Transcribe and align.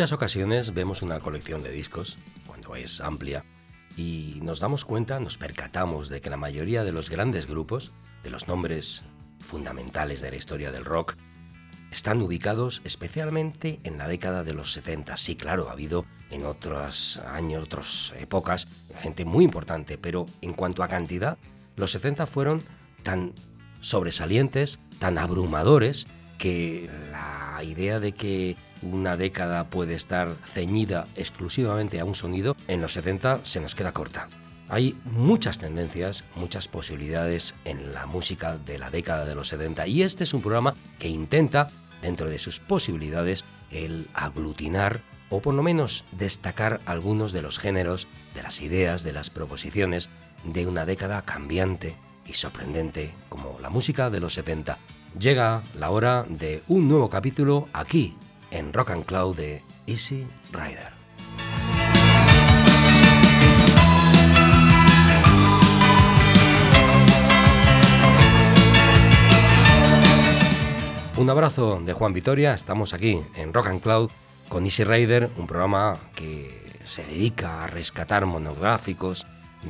Muchas 0.00 0.12
ocasiones 0.12 0.72
vemos 0.72 1.02
una 1.02 1.20
colección 1.20 1.62
de 1.62 1.70
discos, 1.70 2.16
cuando 2.46 2.74
es 2.74 3.02
amplia, 3.02 3.44
y 3.98 4.38
nos 4.42 4.58
damos 4.58 4.86
cuenta, 4.86 5.20
nos 5.20 5.36
percatamos 5.36 6.08
de 6.08 6.22
que 6.22 6.30
la 6.30 6.38
mayoría 6.38 6.84
de 6.84 6.92
los 6.92 7.10
grandes 7.10 7.46
grupos, 7.46 7.92
de 8.22 8.30
los 8.30 8.48
nombres 8.48 9.02
fundamentales 9.40 10.22
de 10.22 10.30
la 10.30 10.38
historia 10.38 10.72
del 10.72 10.86
rock, 10.86 11.16
están 11.92 12.22
ubicados 12.22 12.80
especialmente 12.84 13.78
en 13.84 13.98
la 13.98 14.08
década 14.08 14.42
de 14.42 14.54
los 14.54 14.72
70. 14.72 15.18
Sí, 15.18 15.36
claro, 15.36 15.68
ha 15.68 15.72
habido 15.72 16.06
en 16.30 16.46
otros 16.46 17.18
años, 17.18 17.64
otras 17.64 18.14
épocas, 18.18 18.68
gente 19.02 19.26
muy 19.26 19.44
importante, 19.44 19.98
pero 19.98 20.24
en 20.40 20.54
cuanto 20.54 20.82
a 20.82 20.88
cantidad, 20.88 21.36
los 21.76 21.90
70 21.90 22.24
fueron 22.24 22.62
tan 23.02 23.34
sobresalientes, 23.80 24.78
tan 24.98 25.18
abrumadores, 25.18 26.06
que 26.38 26.88
la 27.12 27.62
idea 27.62 27.98
de 27.98 28.12
que 28.12 28.56
una 28.82 29.16
década 29.16 29.68
puede 29.68 29.94
estar 29.94 30.32
ceñida 30.46 31.06
exclusivamente 31.16 32.00
a 32.00 32.04
un 32.04 32.14
sonido, 32.14 32.56
en 32.68 32.80
los 32.80 32.92
70 32.94 33.44
se 33.44 33.60
nos 33.60 33.74
queda 33.74 33.92
corta. 33.92 34.28
Hay 34.68 34.96
muchas 35.04 35.58
tendencias, 35.58 36.24
muchas 36.36 36.68
posibilidades 36.68 37.56
en 37.64 37.92
la 37.92 38.06
música 38.06 38.56
de 38.56 38.78
la 38.78 38.90
década 38.90 39.24
de 39.24 39.34
los 39.34 39.48
70 39.48 39.86
y 39.88 40.02
este 40.02 40.24
es 40.24 40.32
un 40.32 40.42
programa 40.42 40.74
que 40.98 41.08
intenta, 41.08 41.70
dentro 42.02 42.30
de 42.30 42.38
sus 42.38 42.60
posibilidades, 42.60 43.44
el 43.72 44.06
aglutinar 44.14 45.00
o 45.28 45.40
por 45.40 45.54
lo 45.54 45.62
menos 45.62 46.04
destacar 46.12 46.80
algunos 46.86 47.32
de 47.32 47.42
los 47.42 47.58
géneros, 47.58 48.06
de 48.34 48.42
las 48.42 48.60
ideas, 48.60 49.02
de 49.02 49.12
las 49.12 49.30
proposiciones 49.30 50.08
de 50.44 50.66
una 50.66 50.86
década 50.86 51.22
cambiante 51.22 51.96
y 52.26 52.34
sorprendente 52.34 53.12
como 53.28 53.58
la 53.60 53.70
música 53.70 54.08
de 54.08 54.20
los 54.20 54.34
70. 54.34 54.78
Llega 55.18 55.62
la 55.78 55.90
hora 55.90 56.24
de 56.28 56.62
un 56.68 56.88
nuevo 56.88 57.10
capítulo 57.10 57.68
aquí 57.72 58.16
en 58.50 58.72
Rock 58.72 58.90
and 58.90 59.04
Cloud 59.04 59.36
de 59.36 59.62
Easy 59.86 60.26
Rider. 60.52 60.88
Un 71.16 71.28
abrazo 71.28 71.80
de 71.84 71.92
Juan 71.92 72.12
Vitoria, 72.12 72.54
estamos 72.54 72.94
aquí 72.94 73.20
en 73.36 73.52
Rock 73.52 73.66
and 73.66 73.82
Cloud 73.82 74.10
con 74.48 74.64
Easy 74.64 74.84
Rider, 74.84 75.28
un 75.36 75.46
programa 75.46 75.96
que 76.14 76.80
se 76.84 77.04
dedica 77.04 77.64
a 77.64 77.66
rescatar 77.66 78.24
monográficos 78.24 79.26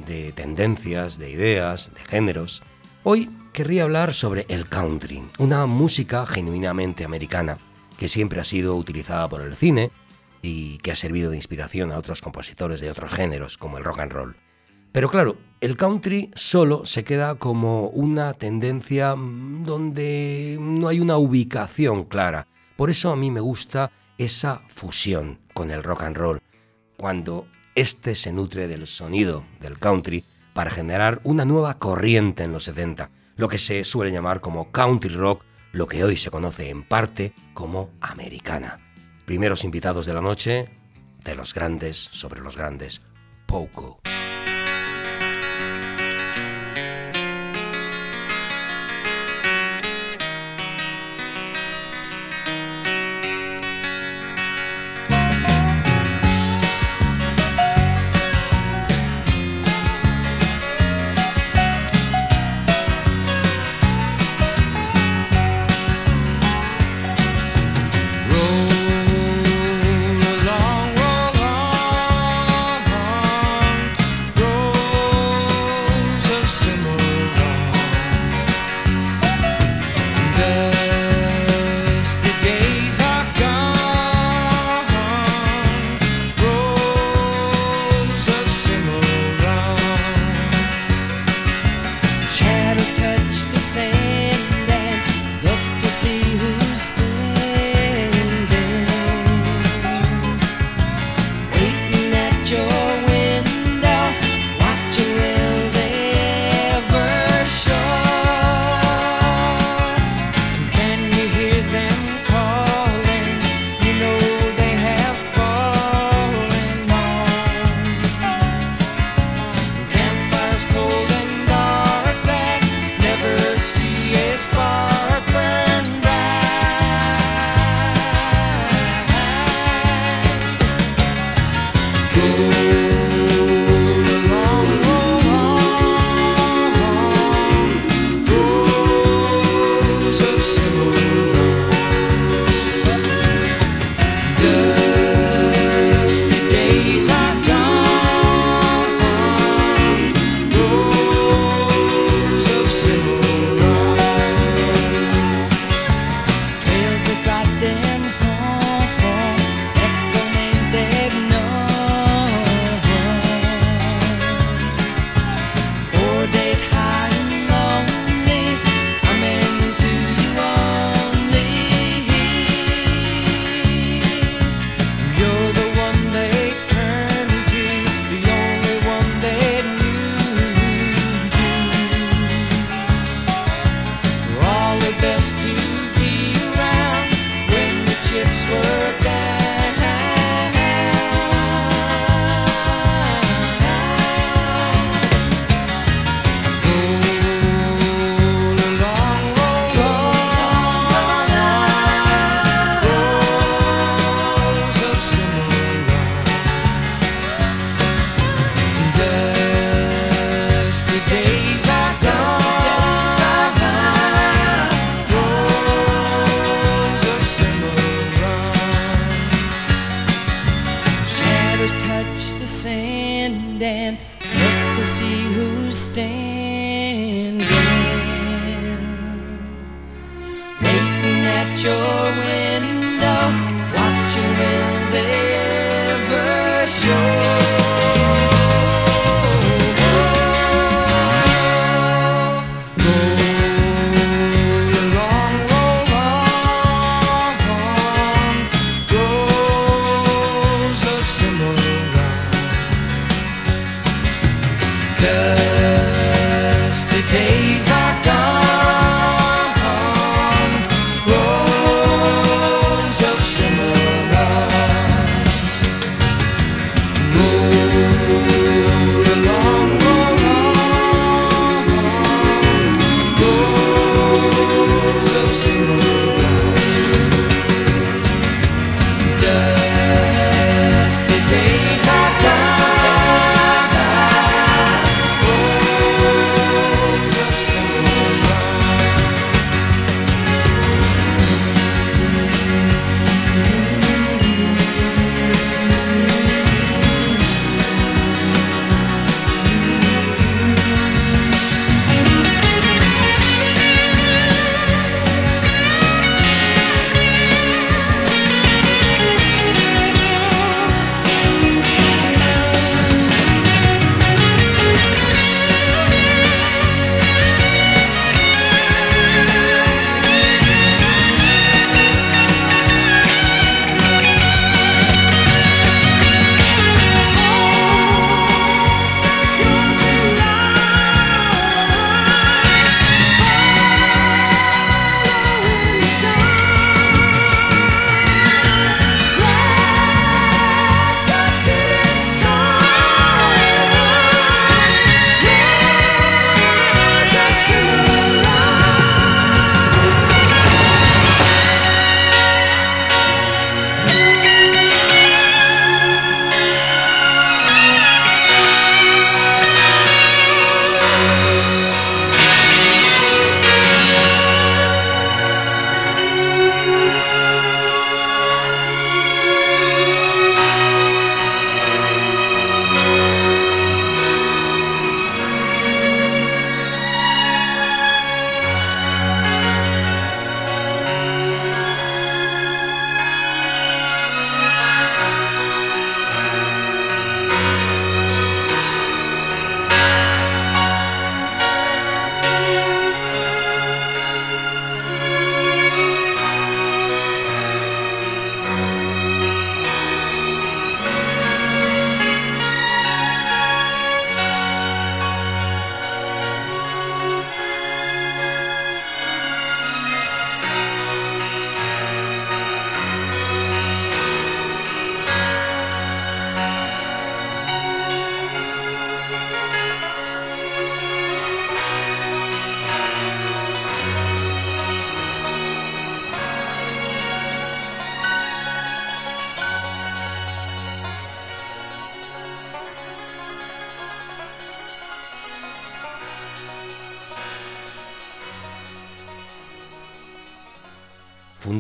de 0.07 0.33
tendencias, 0.33 1.19
de 1.19 1.31
ideas, 1.31 1.93
de 1.93 2.01
géneros. 2.05 2.63
Hoy 3.03 3.29
querría 3.53 3.83
hablar 3.83 4.15
sobre 4.15 4.47
el 4.49 4.69
country, 4.69 5.25
una 5.39 5.67
música 5.67 6.25
genuinamente 6.25 7.05
americana 7.05 7.59
que 8.01 8.09
siempre 8.09 8.41
ha 8.41 8.45
sido 8.45 8.77
utilizada 8.77 9.29
por 9.29 9.43
el 9.43 9.55
cine 9.55 9.91
y 10.41 10.79
que 10.79 10.91
ha 10.91 10.97
servido 10.97 11.31
de 11.31 11.37
inspiración 11.37 11.93
a 11.93 11.99
otros 11.99 12.23
compositores 12.23 12.81
de 12.81 12.91
otros 12.91 13.13
géneros, 13.13 13.59
como 13.59 13.77
el 13.77 13.85
rock 13.85 13.99
and 13.99 14.13
roll. 14.13 14.37
Pero 14.91 15.11
claro, 15.11 15.37
el 15.61 15.77
country 15.77 16.31
solo 16.35 16.87
se 16.87 17.05
queda 17.05 17.35
como 17.35 17.89
una 17.89 18.33
tendencia 18.33 19.15
mm, 19.15 19.65
donde 19.65 20.57
no 20.59 20.89
hay 20.89 20.99
una 20.99 21.19
ubicación 21.19 22.05
clara. 22.05 22.47
Por 22.75 22.89
eso 22.89 23.13
a 23.13 23.17
mí 23.17 23.31
me 23.31 23.41
gusta 23.41 23.93
esa 24.17 24.63
fusión 24.69 25.39
con 25.53 25.71
el 25.71 25.85
rock 25.85 26.05
and 26.05 26.17
roll, 26.17 26.41
cuando 26.97 27.49
este 27.75 28.15
se 28.15 28.33
nutre 28.33 28.67
del 28.67 28.87
sonido 28.87 29.45
del 29.61 29.79
country 29.79 30.25
para 30.55 30.71
generar 30.71 31.21
una 31.23 31.45
nueva 31.45 31.79
corriente 31.79 32.45
en 32.45 32.53
los 32.53 32.65
70, 32.65 33.11
lo 33.37 33.49
que 33.49 33.59
se 33.59 33.85
suele 33.85 34.11
llamar 34.11 34.41
como 34.41 34.73
country 34.73 35.15
rock 35.15 35.45
lo 35.73 35.87
que 35.87 36.05
hoy 36.05 36.17
se 36.17 36.31
conoce 36.31 36.71
en 36.71 36.83
parte 36.83 37.33
como 37.55 37.91
americana. 38.01 38.79
Primeros 39.25 39.65
invitados 39.65 40.07
de 40.07 40.15
la 40.15 40.21
noche, 40.21 40.69
de 41.25 41.35
los 41.35 41.55
grandes 41.55 41.97
sobre 41.97 42.41
los 42.41 42.57
grandes, 42.57 43.07
Poco. 43.47 44.01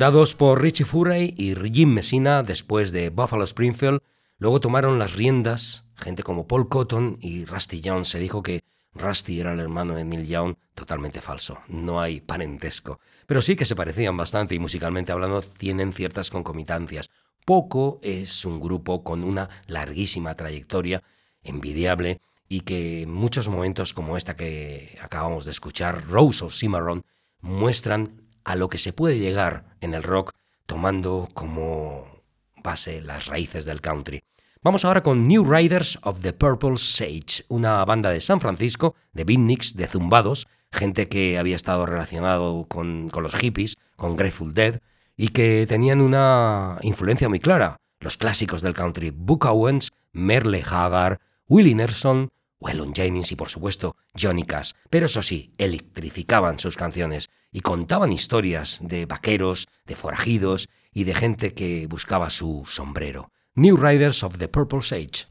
Fundados 0.00 0.35
por 0.35 0.62
Richie 0.62 0.87
Furey 0.87 1.35
y 1.37 1.54
Jim 1.75 1.92
Messina 1.92 2.42
después 2.42 2.90
de 2.90 3.11
Buffalo 3.11 3.45
Springfield, 3.45 4.00
luego 4.38 4.59
tomaron 4.59 4.99
las 4.99 5.12
riendas 5.12 5.85
gente 5.95 6.23
como 6.23 6.47
Paul 6.47 6.71
Cotton 6.71 7.19
y 7.21 7.45
Rusty 7.45 7.83
Young. 7.83 8.07
Se 8.07 8.19
dijo 8.19 8.42
que 8.42 8.64
Rusty 8.95 9.40
era 9.40 9.52
el 9.52 9.61
hermano 9.61 9.92
de 9.95 10.07
Neil 10.07 10.26
Young, 10.26 10.54
totalmente 10.75 11.21
falso, 11.21 11.59
no 11.69 12.00
hay 12.00 12.23
parentesco. 12.23 12.99
Pero 13.26 13.42
sí 13.42 13.57
que 13.57 13.66
se 13.66 13.76
parecían 13.76 14.16
bastante 14.16 14.54
y 14.54 14.59
musicalmente 14.59 15.12
hablando 15.12 15.42
tienen 15.42 15.92
ciertas 15.92 16.30
concomitancias. 16.30 17.11
Poco 17.45 18.00
es 18.02 18.47
un 18.47 18.59
grupo 18.59 19.04
con 19.04 19.23
una 19.23 19.50
larguísima 19.66 20.35
trayectoria, 20.35 21.02
envidiable, 21.42 22.23
y 22.49 22.62
que 22.62 23.02
en 23.02 23.12
muchos 23.12 23.50
momentos 23.50 23.92
como 23.92 24.16
esta 24.16 24.35
que 24.35 24.99
acabamos 25.02 25.45
de 25.45 25.50
escuchar, 25.50 26.07
Rose 26.09 26.42
of 26.42 26.54
Cimarron, 26.54 27.04
muestran 27.42 28.19
a 28.44 28.56
lo 28.56 28.68
que 28.68 28.78
se 28.78 28.92
puede 28.92 29.18
llegar 29.18 29.76
en 29.80 29.94
el 29.94 30.02
rock 30.02 30.32
tomando 30.66 31.28
como 31.35 32.06
base 32.62 33.00
las 33.00 33.26
raíces 33.26 33.64
del 33.64 33.80
country. 33.80 34.20
Vamos 34.62 34.85
ahora 34.85 35.02
con 35.02 35.26
New 35.26 35.50
Riders 35.50 35.99
of 36.02 36.20
the 36.20 36.32
Purple 36.32 36.76
Sage, 36.76 37.44
una 37.49 37.85
banda 37.85 38.11
de 38.11 38.20
San 38.20 38.40
Francisco, 38.40 38.94
de 39.12 39.25
beatniks, 39.25 39.75
de 39.75 39.87
zumbados, 39.87 40.47
gente 40.70 41.09
que 41.09 41.38
había 41.38 41.56
estado 41.56 41.87
relacionado 41.87 42.66
con, 42.68 43.09
con 43.09 43.23
los 43.23 43.35
hippies, 43.35 43.76
con 43.97 44.16
Grateful 44.16 44.54
Dead, 44.54 44.80
y 45.16 45.28
que 45.28 45.66
tenían 45.68 46.00
una 46.00 46.78
influencia 46.82 47.28
muy 47.28 47.40
clara. 47.40 47.76
Los 48.00 48.16
clásicos 48.16 48.62
del 48.62 48.75
country, 48.75 49.11
Book 49.11 49.47
Owens, 49.47 49.92
Merle 50.12 50.62
Haggard, 50.64 51.20
Willie 51.49 51.75
Nelson, 51.75 52.30
Waylon 52.61 52.94
Jennings 52.94 53.32
y 53.32 53.37
por 53.37 53.49
supuesto 53.49 53.97
Johnny 54.18 54.44
Cash. 54.44 54.73
Pero 54.90 55.06
eso 55.06 55.23
sí, 55.23 55.54
electrificaban 55.59 56.59
sus 56.59 56.76
canciones 56.76 57.30
y 57.52 57.61
contaban 57.61 58.12
historias 58.12 58.80
de 58.83 59.07
vaqueros, 59.07 59.69
de 59.87 59.97
forajidos 59.97 60.69
y 60.92 61.04
de 61.04 61.14
gente 61.14 61.54
que 61.54 61.87
buscaba 61.87 62.30
su 62.30 62.64
sombrero. 62.69 63.30
New 63.54 63.76
Riders 63.76 64.23
of 64.23 64.38
the 64.38 64.49
Purple 64.49 64.83
Sage. 64.83 65.26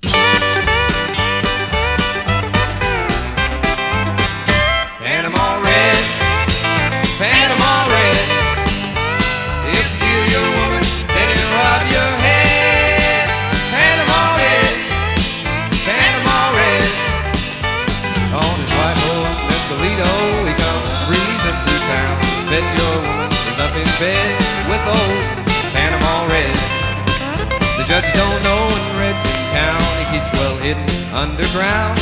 Underground. 31.20 32.00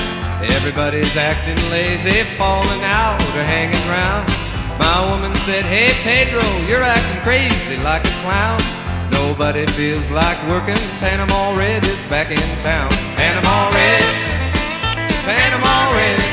Everybody's 0.54 1.18
acting 1.18 1.58
lazy, 1.74 2.22
falling 2.38 2.84
out 2.86 3.18
or 3.34 3.44
hanging 3.50 3.82
round. 3.90 4.30
My 4.78 5.10
woman 5.10 5.34
said, 5.42 5.66
Hey 5.66 5.90
Pedro, 6.06 6.46
you're 6.70 6.84
acting 6.86 7.22
crazy 7.26 7.78
like 7.82 8.06
a 8.06 8.16
clown. 8.22 8.62
Nobody 9.10 9.66
feels 9.74 10.12
like 10.12 10.38
working. 10.48 10.78
Panama 11.02 11.58
Red 11.58 11.84
is 11.84 12.02
back 12.14 12.30
in 12.30 12.48
town. 12.62 12.90
Panama 13.18 13.74
Red, 13.74 14.06
Panama 15.26 15.76
Red. 15.98 16.27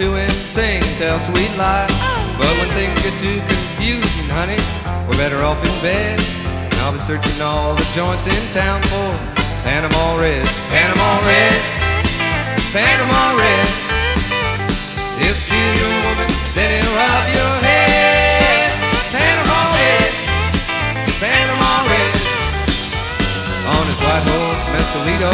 To 0.00 0.14
him 0.16 0.30
sing, 0.30 0.80
tell 0.96 1.20
sweet 1.20 1.52
lies. 1.60 1.92
But 2.40 2.48
when 2.56 2.72
things 2.72 2.96
get 3.04 3.12
too 3.20 3.36
confusing, 3.36 4.28
honey, 4.32 4.56
we're 5.04 5.20
better 5.20 5.44
off 5.44 5.60
in 5.60 5.76
bed. 5.84 6.16
And 6.48 6.74
I'll 6.80 6.96
be 6.96 6.98
searching 6.98 7.36
all 7.42 7.76
the 7.76 7.84
joints 7.92 8.24
in 8.24 8.40
town 8.48 8.80
for 8.88 9.12
Panama 9.60 10.16
Red, 10.16 10.48
Panama 10.72 11.20
Red, 11.20 11.60
Panama 12.72 13.24
Red. 13.44 13.68
He'll 15.20 15.36
steal 15.36 15.72
your 15.76 15.92
woman, 16.08 16.28
then 16.56 16.68
he'll 16.72 16.96
rob 16.96 17.24
your 17.36 17.54
head. 17.60 18.72
Panama 19.12 19.60
Red, 19.76 20.12
Panama 21.20 21.72
Red. 21.92 22.12
On 23.68 23.84
his 23.84 24.00
white 24.00 24.24
horse, 24.32 24.64
Mescalito, 24.72 25.32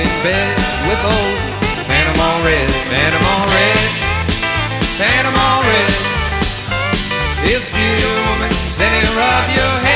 in 0.00 0.12
bed 0.22 0.54
with 0.88 1.00
old 1.04 1.38
Panama 1.90 2.44
Red, 2.46 2.68
Panama 2.90 3.34
Red, 3.54 3.78
Panama 4.98 5.48
Red. 5.66 6.08
Your 7.78 8.20
woman, 8.28 8.50
then 8.78 8.92
he'll 8.92 9.16
rob 9.16 9.44
your 9.50 9.74
head. 9.82 9.87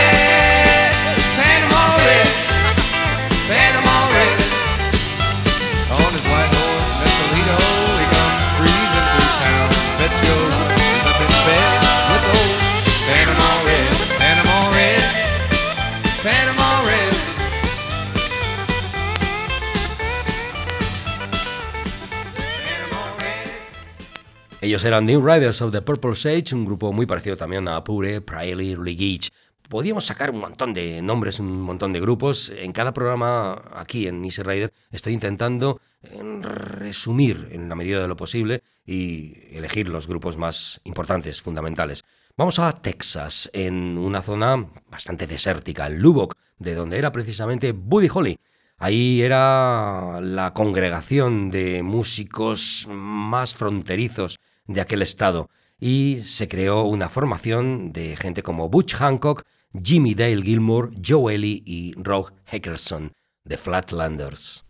Eran 24.84 25.06
New 25.06 25.24
Riders 25.24 25.62
of 25.62 25.70
the 25.70 25.80
Purple 25.80 26.14
Sage, 26.16 26.54
un 26.54 26.64
grupo 26.64 26.92
muy 26.92 27.06
parecido 27.06 27.36
también 27.36 27.68
a 27.68 27.84
Pure, 27.84 28.20
Priley, 28.20 28.74
Regage. 28.74 29.30
Podíamos 29.68 30.04
sacar 30.04 30.30
un 30.30 30.40
montón 30.40 30.74
de 30.74 31.00
nombres, 31.02 31.38
un 31.38 31.60
montón 31.60 31.92
de 31.92 32.00
grupos. 32.00 32.50
En 32.56 32.72
cada 32.72 32.92
programa 32.92 33.62
aquí 33.76 34.08
en 34.08 34.24
Easy 34.24 34.42
Rider 34.42 34.72
estoy 34.90 35.12
intentando 35.12 35.80
eh, 36.02 36.20
resumir 36.40 37.48
en 37.52 37.68
la 37.68 37.76
medida 37.76 38.02
de 38.02 38.08
lo 38.08 38.16
posible 38.16 38.64
y 38.84 39.34
elegir 39.56 39.88
los 39.88 40.08
grupos 40.08 40.36
más 40.36 40.80
importantes, 40.82 41.42
fundamentales. 41.42 42.02
Vamos 42.36 42.58
a 42.58 42.72
Texas, 42.72 43.50
en 43.52 43.98
una 43.98 44.20
zona 44.20 44.66
bastante 44.90 45.28
desértica, 45.28 45.86
en 45.86 46.00
Lubbock, 46.00 46.34
de 46.58 46.74
donde 46.74 46.98
era 46.98 47.12
precisamente 47.12 47.72
Buddy 47.72 48.08
Holly. 48.12 48.38
Ahí 48.78 49.22
era 49.22 50.20
la 50.20 50.52
congregación 50.54 51.52
de 51.52 51.84
músicos 51.84 52.88
más 52.88 53.54
fronterizos 53.54 54.40
de 54.66 54.81
aquel 54.81 55.02
estado 55.02 55.50
y 55.78 56.21
se 56.25 56.49
creó 56.49 56.85
una 56.85 57.09
formación 57.09 57.92
de 57.92 58.16
gente 58.16 58.42
como 58.42 58.69
Butch 58.69 58.95
Hancock, 58.95 59.42
Jimmy 59.83 60.14
Dale 60.14 60.42
Gilmore, 60.42 60.90
Joe 61.04 61.35
Ellie 61.35 61.62
y 61.66 61.95
Rob 61.97 62.33
Heckerson, 62.47 63.12
The 63.47 63.57
Flatlanders. 63.57 64.64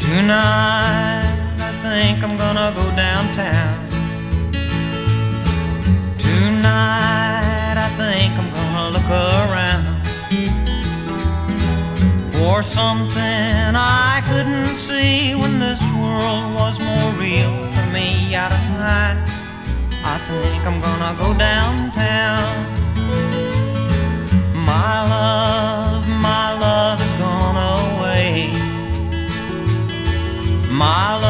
Tonight. 0.00 1.18
Tonight, 6.18 7.68
for 12.48 12.62
something 12.62 13.72
I 13.76 14.22
couldn't 14.28 14.76
see 14.88 15.34
when 15.34 15.58
this 15.58 15.82
world 16.00 16.54
was 16.54 16.80
more 16.80 17.10
real 17.24 17.52
for 17.74 17.86
me 17.96 18.34
out 18.34 18.52
of 18.58 18.64
mind. 18.80 19.18
I 20.14 20.16
think 20.28 20.60
I'm 20.68 20.78
gonna 20.86 21.12
go 21.24 21.28
downtown. 21.48 22.52
My 24.72 24.96
love, 25.14 26.04
my 26.30 26.46
love 26.64 26.98
is 27.06 27.14
gone 27.24 27.58
away. 27.76 28.30
My 30.84 31.06
love, 31.24 31.27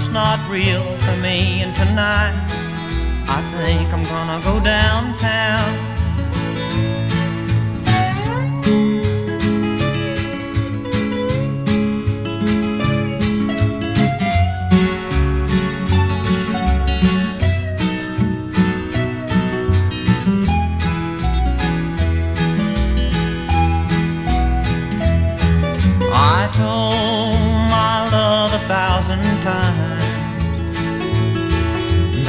just 0.00 0.12
not 0.14 0.40
real 0.48 0.82
for 1.00 1.16
me. 1.20 1.60
And 1.60 1.74
tonight, 1.76 2.32
I 3.28 3.42
think 3.60 3.92
I'm 3.92 4.02
gonna 4.04 4.42
go 4.42 4.58
downtown. 4.64 5.89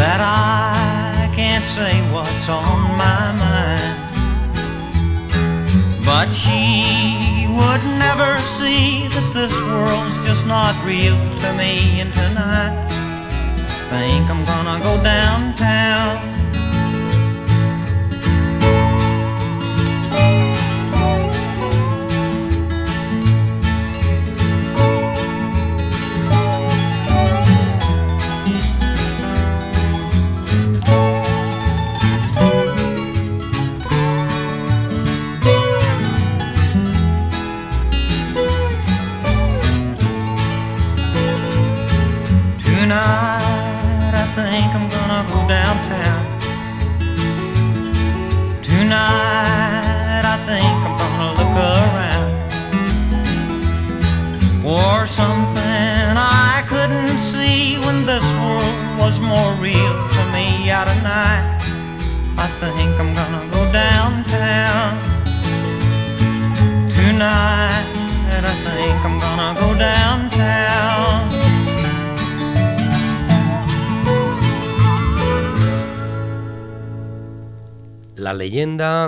That 0.01 0.20
I 0.20 1.29
can't 1.36 1.63
say 1.63 1.93
what's 2.12 2.50
on 2.50 2.81
my 2.98 3.24
mind. 3.46 4.08
But 6.03 6.29
she 6.34 7.46
would 7.58 7.84
never 8.05 8.31
see 8.58 9.08
that 9.13 9.27
this 9.38 9.55
world's 9.62 10.17
just 10.25 10.48
not 10.48 10.74
real 10.84 11.20
to 11.43 11.50
me. 11.53 12.01
And 12.01 12.12
tonight, 12.22 12.74
think 13.91 14.25
I'm 14.34 14.43
gonna 14.51 14.79
go 14.81 14.93
downtown. 15.03 16.31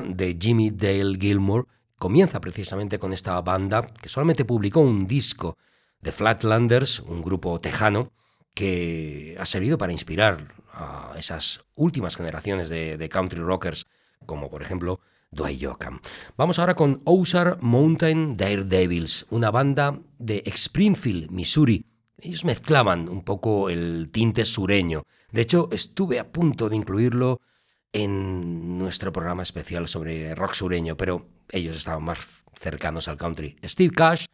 De 0.02 0.38
Jimmy 0.40 0.72
Dale 0.72 1.18
Gilmore 1.20 1.66
comienza 1.98 2.42
precisamente 2.42 3.00
con 3.00 3.14
esta 3.14 3.40
banda 3.42 3.88
que 4.02 4.10
solamente 4.10 4.46
publicó 4.46 4.82
un 4.82 5.08
disco 5.08 5.58
de 6.02 6.12
Flatlanders, 6.12 7.00
un 7.00 7.22
grupo 7.22 7.60
tejano 7.60 8.12
que 8.54 9.36
ha 9.40 9.46
servido 9.46 9.78
para 9.78 9.94
inspirar 9.94 10.54
a 10.74 11.14
esas 11.18 11.64
últimas 11.76 12.16
generaciones 12.16 12.70
de, 12.70 13.10
country 13.10 13.40
rockers, 13.40 13.88
como 14.26 14.50
por 14.50 14.62
ejemplo 14.62 15.00
Dwight 15.32 15.60
Yoakam. 15.60 16.02
Vamos 16.38 16.60
ahora 16.60 16.76
con 16.76 17.02
Ozark 17.06 17.62
Mountain 17.62 18.38
Daredevils, 18.38 19.26
una 19.30 19.50
banda 19.50 20.00
de 20.20 20.44
Springfield, 20.46 21.32
Missouri. 21.32 21.86
Ellos 22.18 22.46
mezclaban 22.46 23.10
un 23.10 23.24
poco 23.24 23.70
el 23.70 24.10
tinte 24.12 24.46
sureño. 24.46 25.04
De 25.32 25.42
hecho, 25.42 25.70
estuve 25.72 26.20
a 26.20 26.32
punto 26.32 26.70
de 26.70 26.76
incluirlo 26.76 27.42
en 27.94 28.78
nuestro 28.80 29.14
programa 29.14 29.44
especial 29.44 29.88
sobre 29.88 30.36
rock 30.36 30.54
sureño, 30.54 30.98
pero 30.98 31.28
ellos 31.52 31.76
estaban 31.78 32.04
más 32.04 32.20
cercanos 32.60 33.08
al 33.08 33.18
country. 33.18 33.56
Steve 33.64 33.94
Cash, 33.96 34.26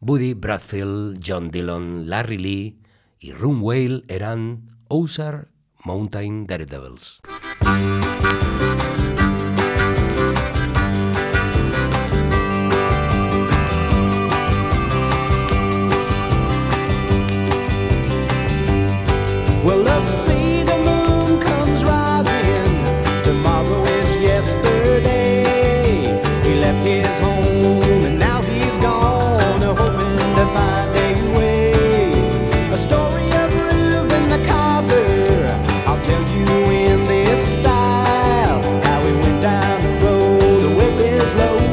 Buddy 0.00 0.34
Bradfield, 0.34 1.20
John 1.24 1.50
Dillon, 1.50 2.08
Larry 2.08 2.38
Lee 2.38 2.78
y 3.18 3.32
Rum 3.32 3.62
Whale 3.62 4.04
eran 4.08 4.78
Ozark 4.88 5.50
Mountain 5.84 6.46
Daredevils. 6.46 7.20
Well, 19.64 19.82
look, 19.82 20.08
see 20.08 20.57
Slow. 41.28 41.67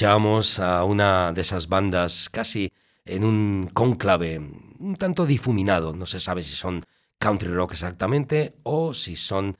Escuchábamos 0.00 0.60
a 0.60 0.82
una 0.84 1.30
de 1.34 1.42
esas 1.42 1.68
bandas 1.68 2.30
casi 2.30 2.72
en 3.04 3.22
un 3.22 3.70
cónclave 3.74 4.38
un 4.38 4.96
tanto 4.96 5.26
difuminado. 5.26 5.94
No 5.94 6.06
se 6.06 6.20
sabe 6.20 6.42
si 6.42 6.56
son 6.56 6.82
country 7.18 7.50
rock 7.52 7.72
exactamente 7.72 8.56
o 8.62 8.94
si 8.94 9.14
son 9.14 9.58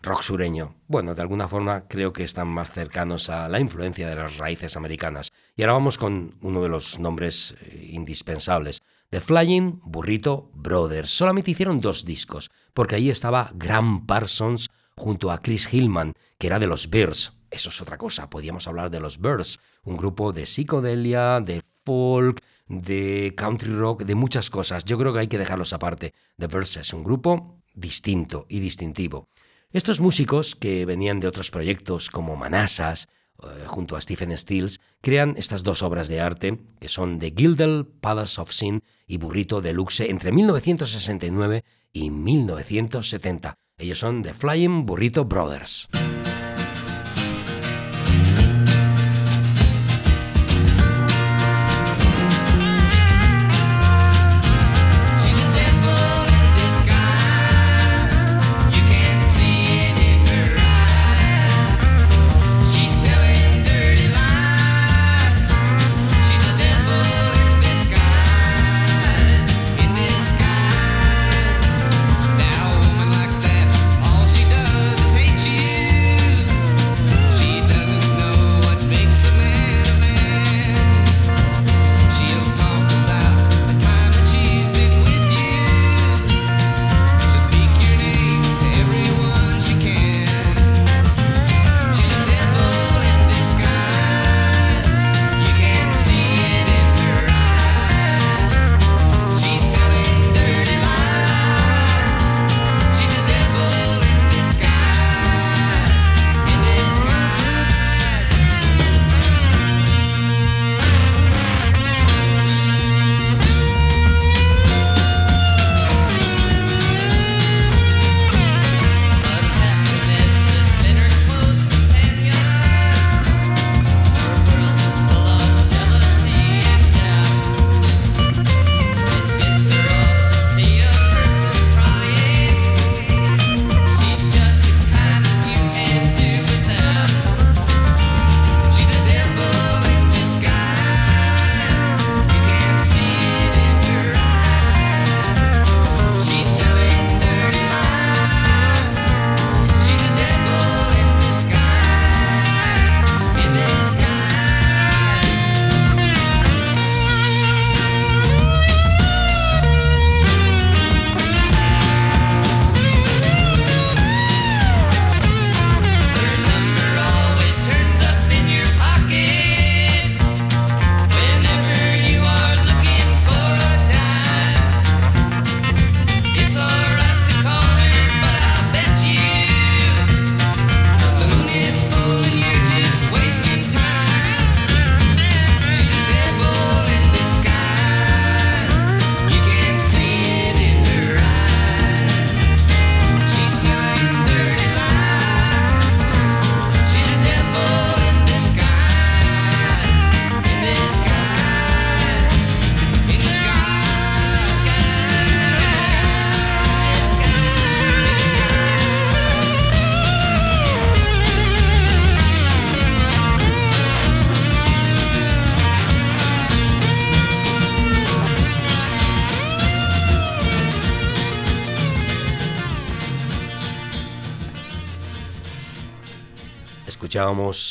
rock 0.00 0.22
sureño. 0.22 0.76
Bueno, 0.86 1.14
de 1.14 1.20
alguna 1.20 1.46
forma 1.46 1.88
creo 1.88 2.10
que 2.14 2.24
están 2.24 2.48
más 2.48 2.70
cercanos 2.70 3.28
a 3.28 3.50
la 3.50 3.60
influencia 3.60 4.08
de 4.08 4.14
las 4.14 4.38
raíces 4.38 4.78
americanas. 4.78 5.30
Y 5.56 5.62
ahora 5.62 5.74
vamos 5.74 5.98
con 5.98 6.38
uno 6.40 6.62
de 6.62 6.70
los 6.70 6.98
nombres 6.98 7.54
eh, 7.60 7.90
indispensables. 7.90 8.80
The 9.10 9.20
Flying 9.20 9.82
Burrito 9.84 10.50
Brothers. 10.54 11.10
Solamente 11.10 11.50
hicieron 11.50 11.82
dos 11.82 12.06
discos, 12.06 12.50
porque 12.72 12.94
ahí 12.94 13.10
estaba 13.10 13.50
Graham 13.52 14.06
Parsons 14.06 14.70
junto 14.96 15.30
a 15.30 15.42
Chris 15.42 15.70
Hillman, 15.70 16.14
que 16.38 16.46
era 16.46 16.58
de 16.58 16.66
los 16.66 16.88
Bears. 16.88 17.34
Eso 17.52 17.68
es 17.68 17.82
otra 17.82 17.98
cosa, 17.98 18.30
podíamos 18.30 18.66
hablar 18.66 18.90
de 18.90 18.98
los 18.98 19.20
Birds, 19.20 19.60
un 19.84 19.96
grupo 19.96 20.32
de 20.32 20.46
psicodelia, 20.46 21.40
de 21.40 21.62
folk, 21.84 22.40
de 22.68 23.34
country 23.36 23.72
rock, 23.72 24.04
de 24.04 24.14
muchas 24.14 24.50
cosas. 24.50 24.84
Yo 24.84 24.98
creo 24.98 25.12
que 25.12 25.20
hay 25.20 25.28
que 25.28 25.38
dejarlos 25.38 25.72
aparte. 25.72 26.14
The 26.38 26.48
es 26.80 26.92
un 26.92 27.04
grupo 27.04 27.58
distinto 27.74 28.46
y 28.48 28.60
distintivo. 28.60 29.28
Estos 29.72 30.00
músicos, 30.00 30.54
que 30.54 30.84
venían 30.84 31.20
de 31.20 31.28
otros 31.28 31.50
proyectos 31.50 32.10
como 32.10 32.36
Manassas, 32.36 33.08
eh, 33.42 33.64
junto 33.66 33.96
a 33.96 34.00
Stephen 34.00 34.36
Stills, 34.36 34.80
crean 35.00 35.34
estas 35.36 35.62
dos 35.62 35.82
obras 35.82 36.08
de 36.08 36.20
arte, 36.20 36.58
que 36.78 36.88
son 36.88 37.18
The 37.18 37.32
Gilded 37.36 37.86
Palace 38.00 38.40
of 38.40 38.52
Sin 38.52 38.82
y 39.06 39.16
Burrito 39.16 39.60
Deluxe, 39.60 40.10
entre 40.10 40.30
1969 40.30 41.64
y 41.92 42.10
1970. 42.10 43.56
Ellos 43.78 43.98
son 43.98 44.22
The 44.22 44.34
Flying 44.34 44.86
Burrito 44.86 45.24
Brothers. 45.24 45.88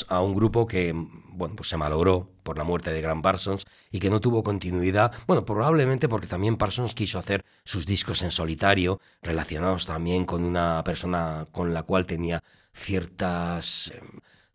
A 0.09 0.21
un 0.21 0.35
grupo 0.35 0.67
que 0.67 0.93
bueno, 0.93 1.55
pues 1.55 1.69
se 1.69 1.77
malogró 1.77 2.29
por 2.43 2.57
la 2.57 2.63
muerte 2.63 2.91
de 2.91 3.01
Graham 3.01 3.21
Parsons 3.21 3.65
y 3.91 3.99
que 3.99 4.09
no 4.09 4.19
tuvo 4.19 4.43
continuidad, 4.43 5.11
bueno, 5.27 5.45
probablemente 5.45 6.09
porque 6.09 6.27
también 6.27 6.57
Parsons 6.57 6.93
quiso 6.93 7.19
hacer 7.19 7.45
sus 7.63 7.85
discos 7.85 8.21
en 8.21 8.31
solitario, 8.31 8.99
relacionados 9.21 9.85
también 9.85 10.25
con 10.25 10.43
una 10.43 10.83
persona 10.83 11.47
con 11.51 11.73
la 11.73 11.83
cual 11.83 12.05
tenía 12.05 12.43
ciertas 12.73 13.93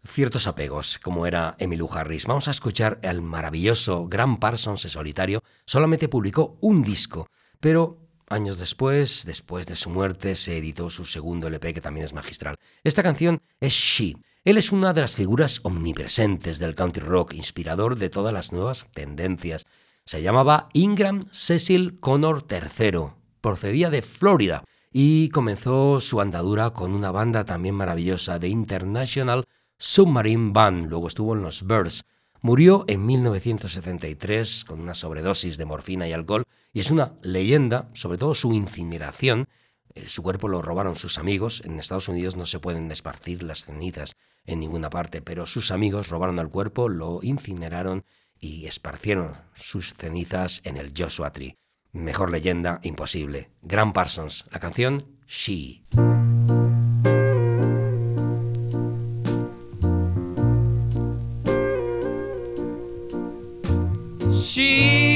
ciertos 0.07 0.47
apegos, 0.47 1.01
como 1.01 1.27
era 1.27 1.57
Emmylou 1.59 1.91
Harris. 1.93 2.27
Vamos 2.27 2.47
a 2.47 2.53
escuchar 2.53 3.01
el 3.03 3.23
maravilloso 3.23 4.07
Graham 4.07 4.39
Parsons 4.39 4.85
en 4.85 4.91
solitario. 4.91 5.43
Solamente 5.65 6.09
publicó 6.09 6.59
un 6.61 6.85
disco, 6.85 7.29
pero 7.59 7.99
años 8.29 8.59
después, 8.59 9.25
después 9.27 9.67
de 9.67 9.75
su 9.75 9.91
muerte, 9.91 10.37
se 10.37 10.59
editó 10.59 10.91
su 10.91 11.05
segundo 11.05 11.49
LP, 11.49 11.75
que 11.75 11.81
también 11.81 12.05
es 12.05 12.13
magistral. 12.13 12.57
Esta 12.85 13.03
canción 13.03 13.43
es 13.61 13.73
She. 13.73 14.15
Él 14.47 14.59
es 14.59 14.71
una 14.71 14.93
de 14.93 15.01
las 15.01 15.17
figuras 15.17 15.59
omnipresentes 15.65 16.61
del 16.61 16.77
country 16.77 17.05
rock, 17.05 17.35
inspirador 17.35 17.99
de 17.99 18.11
todas 18.11 18.33
las 18.33 18.53
nuevas 18.53 18.89
tendencias. 18.95 19.67
Se 20.05 20.23
llamaba 20.23 20.69
Ingram 20.73 21.25
Cecil 21.33 21.99
Connor 21.99 22.47
III, 22.49 23.09
procedía 23.41 23.91
de 23.91 24.03
Florida 24.03 24.63
y 24.93 25.31
comenzó 25.31 25.99
su 26.01 26.21
andadura 26.21 26.71
con 26.71 26.93
una 26.93 27.11
banda 27.11 27.45
también 27.45 27.75
maravillosa 27.75 28.39
de 28.39 28.47
International 28.47 29.47
Submarine 29.79 30.53
Band, 30.53 30.91
luego 30.91 31.09
estuvo 31.09 31.35
en 31.35 31.43
los 31.43 31.67
Birds. 31.67 32.05
Murió 32.41 32.85
en 32.87 33.05
1973 33.05 34.65
con 34.65 34.79
una 34.79 34.95
sobredosis 34.95 35.59
de 35.59 35.65
morfina 35.65 36.07
y 36.07 36.13
alcohol 36.13 36.45
y 36.73 36.79
es 36.79 36.93
una 36.93 37.15
leyenda, 37.21 37.91
sobre 37.95 38.17
todo 38.17 38.33
su 38.33 38.53
incineración. 38.53 39.49
Eh, 39.97 40.05
su 40.07 40.23
cuerpo 40.23 40.47
lo 40.47 40.63
robaron 40.63 40.95
sus 40.95 41.19
amigos. 41.19 41.63
En 41.65 41.81
Estados 41.81 42.09
Unidos 42.09 42.37
no 42.37 42.47
se 42.47 42.61
pueden 42.61 42.89
esparcir 42.93 43.43
las 43.43 43.65
cenizas 43.65 44.15
en 44.47 44.61
ninguna 44.61 44.91
parte, 44.91 45.23
pero 45.23 45.47
sus 45.47 45.71
amigos 45.71 46.09
robaron 46.09 46.39
el 46.39 46.49
cuerpo, 46.49 46.89
lo 46.89 47.21
incineraron 47.23 48.05
y 48.39 48.67
esparcieron 48.67 49.37
sus 49.55 49.95
cenizas 49.95 50.61
en 50.65 50.77
el 50.77 50.93
Joshua 50.97 51.33
Tree. 51.33 51.57
Mejor 51.93 52.31
leyenda 52.31 52.81
imposible. 52.83 53.51
Grant 53.63 53.95
Parsons, 53.95 54.45
la 54.51 54.61
canción 54.61 55.05
She. 55.27 55.83
She 64.33 65.16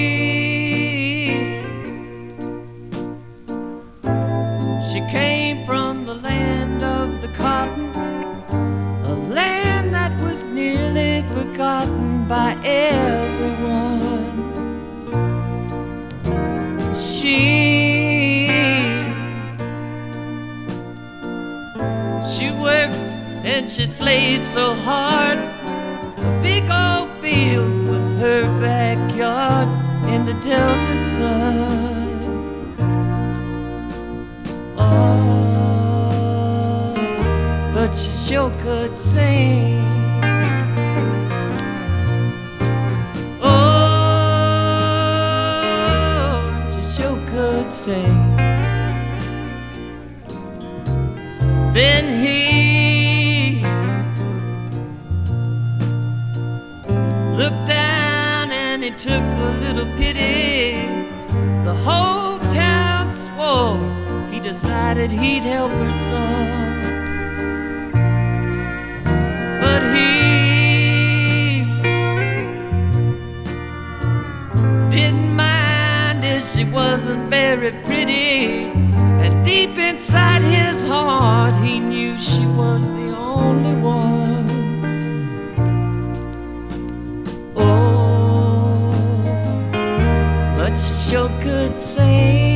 by 12.30 12.56
everyone. 12.62 13.90
She 16.94 18.46
She 22.32 22.52
worked 22.52 22.94
and 23.44 23.68
she 23.68 23.84
slaved 23.86 24.44
so 24.44 24.74
hard. 24.74 25.38
A 25.38 26.40
big 26.40 26.70
old 26.70 27.10
field 27.20 27.88
was 27.88 28.08
her 28.22 28.42
backyard 28.60 29.68
in 30.08 30.24
the 30.24 30.34
Delta 30.34 30.96
sun. 31.16 32.20
Oh, 34.78 36.04
but 37.74 37.92
she 37.92 38.12
sure 38.28 38.52
could 38.62 38.96
sing. 38.96 39.89
Sing. 47.84 48.36
Then 51.72 52.04
he 52.22 53.62
looked 57.40 57.66
down 57.66 58.50
and 58.52 58.84
he 58.84 58.90
took 58.90 59.22
a 59.22 59.50
little 59.64 59.86
pity. 59.96 60.88
The 61.64 61.74
whole 61.86 62.38
town 62.52 63.14
swore 63.24 63.78
he 64.30 64.40
decided 64.40 65.10
he'd 65.10 65.44
help 65.44 65.72
her 65.72 65.92
some. 65.92 66.79
Wasn't 76.80 77.28
very 77.28 77.72
pretty. 77.84 78.70
And 79.22 79.44
deep 79.44 79.76
inside 79.76 80.42
his 80.42 80.82
heart, 80.84 81.54
he 81.64 81.78
knew 81.78 82.16
she 82.18 82.46
was 82.60 82.82
the 82.98 83.08
only 83.38 83.76
one. 83.98 84.46
Oh, 87.54 88.90
but 90.56 90.74
she 90.82 90.94
sure 91.10 91.30
could 91.42 91.76
sing. 91.76 92.49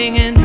Singing. 0.00 0.39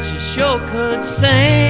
She 0.00 0.18
sure 0.18 0.58
could 0.70 1.04
sing. 1.04 1.67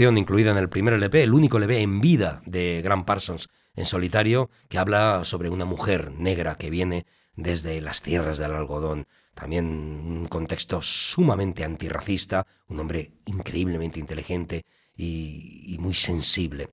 Incluida 0.00 0.50
en 0.50 0.58
el 0.58 0.68
primer 0.68 0.94
LP, 0.94 1.22
el 1.22 1.34
único 1.34 1.58
LP 1.58 1.80
en 1.80 2.00
vida 2.00 2.42
de 2.46 2.80
Grant 2.82 3.06
Parsons 3.06 3.48
en 3.76 3.84
solitario, 3.84 4.50
que 4.68 4.78
habla 4.78 5.24
sobre 5.24 5.50
una 5.50 5.64
mujer 5.64 6.12
negra 6.12 6.56
que 6.56 6.70
viene 6.70 7.06
desde 7.36 7.80
las 7.80 8.02
tierras 8.02 8.38
del 8.38 8.52
algodón. 8.52 9.06
También 9.34 9.66
un 9.66 10.26
contexto 10.26 10.80
sumamente 10.80 11.64
antirracista, 11.64 12.46
un 12.68 12.80
hombre 12.80 13.12
increíblemente 13.26 13.98
inteligente 13.98 14.64
y, 14.96 15.74
y 15.74 15.78
muy 15.78 15.94
sensible. 15.94 16.70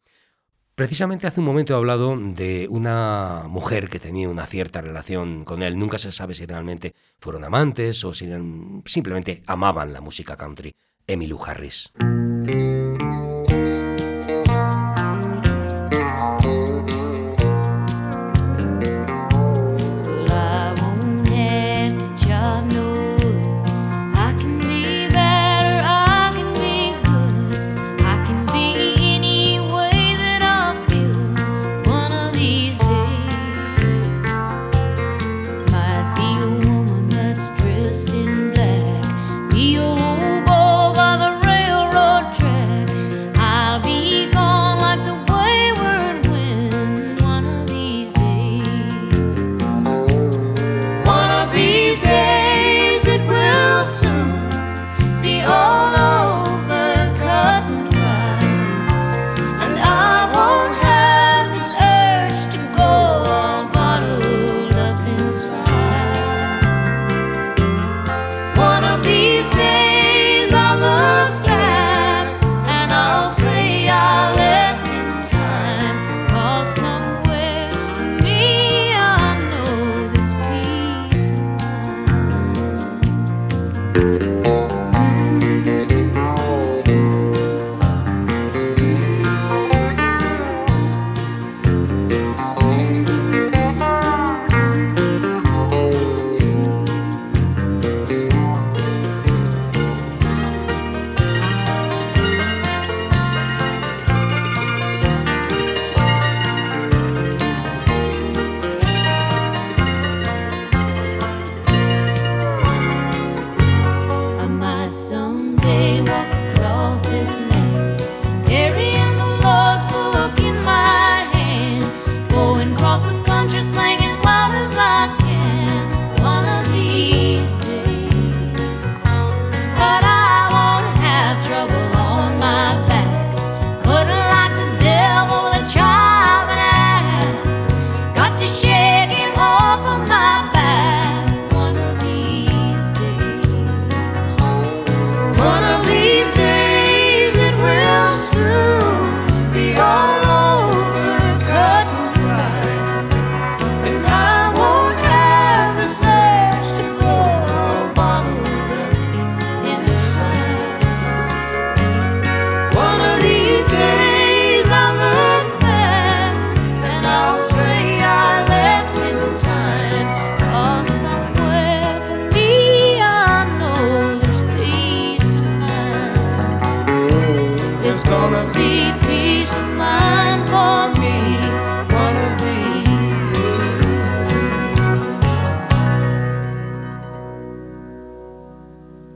Precisamente 0.75 1.27
hace 1.27 1.39
un 1.39 1.45
momento 1.45 1.73
he 1.73 1.75
hablado 1.75 2.15
de 2.17 2.67
una 2.69 3.43
mujer 3.47 3.89
que 3.89 3.99
tenía 3.99 4.29
una 4.29 4.47
cierta 4.47 4.81
relación 4.81 5.43
con 5.43 5.63
él. 5.63 5.77
Nunca 5.77 5.97
se 5.97 6.11
sabe 6.11 6.33
si 6.33 6.45
realmente 6.45 6.95
fueron 7.19 7.43
amantes 7.43 8.03
o 8.03 8.13
si 8.13 8.27
simplemente 8.85 9.43
amaban 9.47 9.93
la 9.93 10.01
música 10.01 10.35
country. 10.35 10.73
Emmylou 11.07 11.43
Harris. 11.43 11.91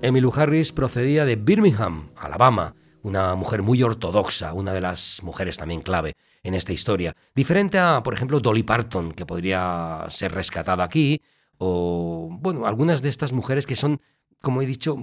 Emmylou 0.05 0.31
Harris 0.35 0.71
procedía 0.71 1.25
de 1.25 1.35
Birmingham, 1.35 2.11
Alabama, 2.15 2.75
una 3.01 3.33
mujer 3.33 3.63
muy 3.63 3.81
ortodoxa, 3.81 4.53
una 4.53 4.71
de 4.71 4.81
las 4.81 5.23
mujeres 5.23 5.57
también 5.57 5.81
clave 5.81 6.13
en 6.43 6.53
esta 6.53 6.73
historia. 6.73 7.15
Diferente 7.33 7.79
a, 7.79 8.03
por 8.03 8.13
ejemplo, 8.13 8.39
Dolly 8.39 8.61
Parton, 8.61 9.11
que 9.13 9.25
podría 9.25 10.05
ser 10.09 10.31
rescatada 10.31 10.83
aquí, 10.83 11.21
o, 11.57 12.29
bueno, 12.39 12.67
algunas 12.67 13.01
de 13.01 13.09
estas 13.09 13.33
mujeres 13.33 13.65
que 13.65 13.75
son, 13.75 13.99
como 14.41 14.61
he 14.61 14.67
dicho, 14.67 14.95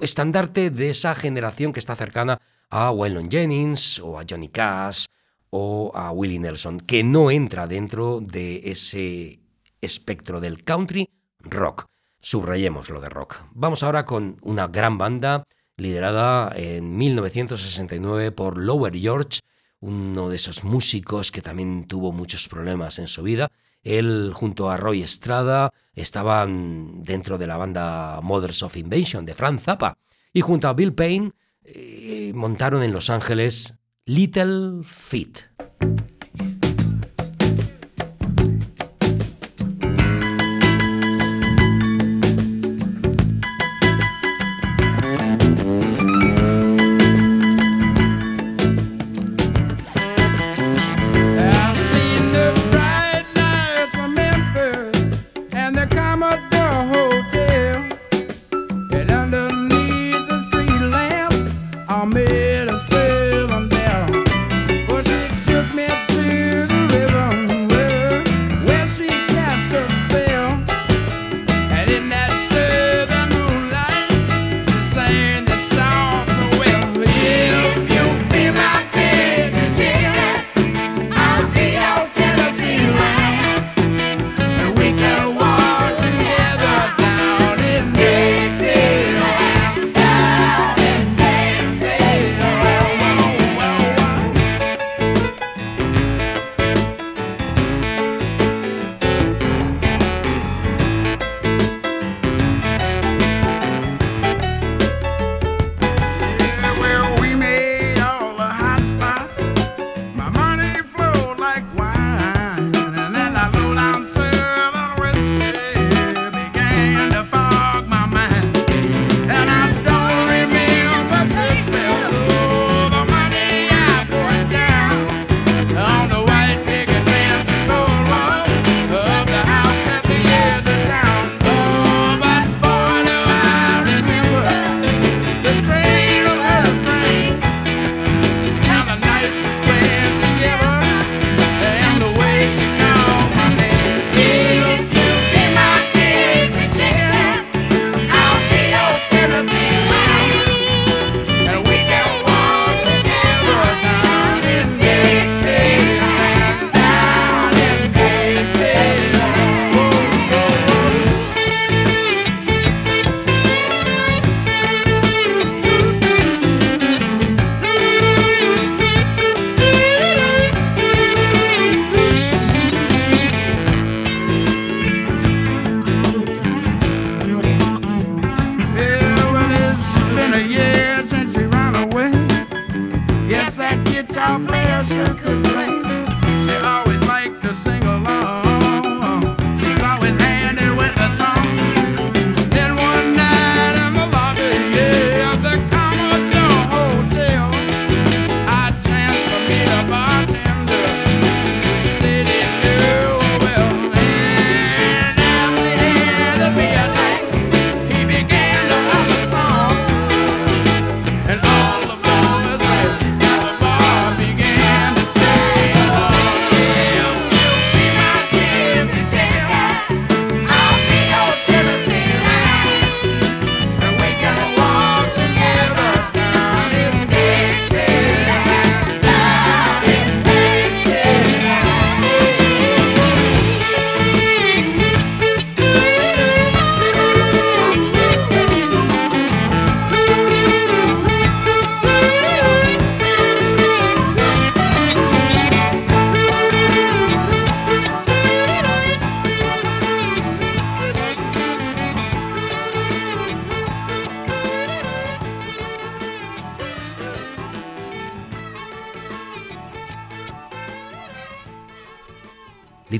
estandarte 0.00 0.70
de 0.70 0.90
esa 0.90 1.14
generación 1.14 1.72
que 1.72 1.78
está 1.78 1.94
cercana 1.94 2.40
a 2.70 2.90
Waylon 2.90 3.30
Jennings, 3.30 4.00
o 4.00 4.18
a 4.18 4.24
Johnny 4.28 4.48
Cash, 4.48 5.06
o 5.50 5.92
a 5.94 6.10
Willie 6.10 6.40
Nelson, 6.40 6.80
que 6.80 7.04
no 7.04 7.30
entra 7.30 7.68
dentro 7.68 8.20
de 8.20 8.62
ese 8.64 9.38
espectro 9.80 10.40
del 10.40 10.64
country 10.64 11.08
rock. 11.38 11.86
Subrayemos 12.20 12.90
lo 12.90 13.00
de 13.00 13.08
rock. 13.08 13.36
Vamos 13.52 13.82
ahora 13.82 14.04
con 14.04 14.36
una 14.42 14.68
gran 14.68 14.98
banda 14.98 15.44
liderada 15.76 16.52
en 16.54 16.96
1969 16.96 18.32
por 18.32 18.58
Lower 18.58 18.94
George, 18.94 19.40
uno 19.80 20.28
de 20.28 20.36
esos 20.36 20.62
músicos 20.62 21.32
que 21.32 21.40
también 21.40 21.86
tuvo 21.86 22.12
muchos 22.12 22.48
problemas 22.48 22.98
en 22.98 23.06
su 23.06 23.22
vida. 23.22 23.50
Él 23.82 24.32
junto 24.34 24.70
a 24.70 24.76
Roy 24.76 25.02
Estrada 25.02 25.72
estaban 25.94 27.02
dentro 27.02 27.38
de 27.38 27.46
la 27.46 27.56
banda 27.56 28.20
Mothers 28.22 28.62
of 28.62 28.76
Invention 28.76 29.24
de 29.24 29.34
Franz 29.34 29.62
Zappa 29.62 29.96
y 30.32 30.42
junto 30.42 30.68
a 30.68 30.74
Bill 30.74 30.92
Payne 30.92 31.32
eh, 31.64 32.32
montaron 32.34 32.82
en 32.82 32.92
Los 32.92 33.08
Ángeles 33.08 33.78
Little 34.04 34.82
Feet. 34.84 35.48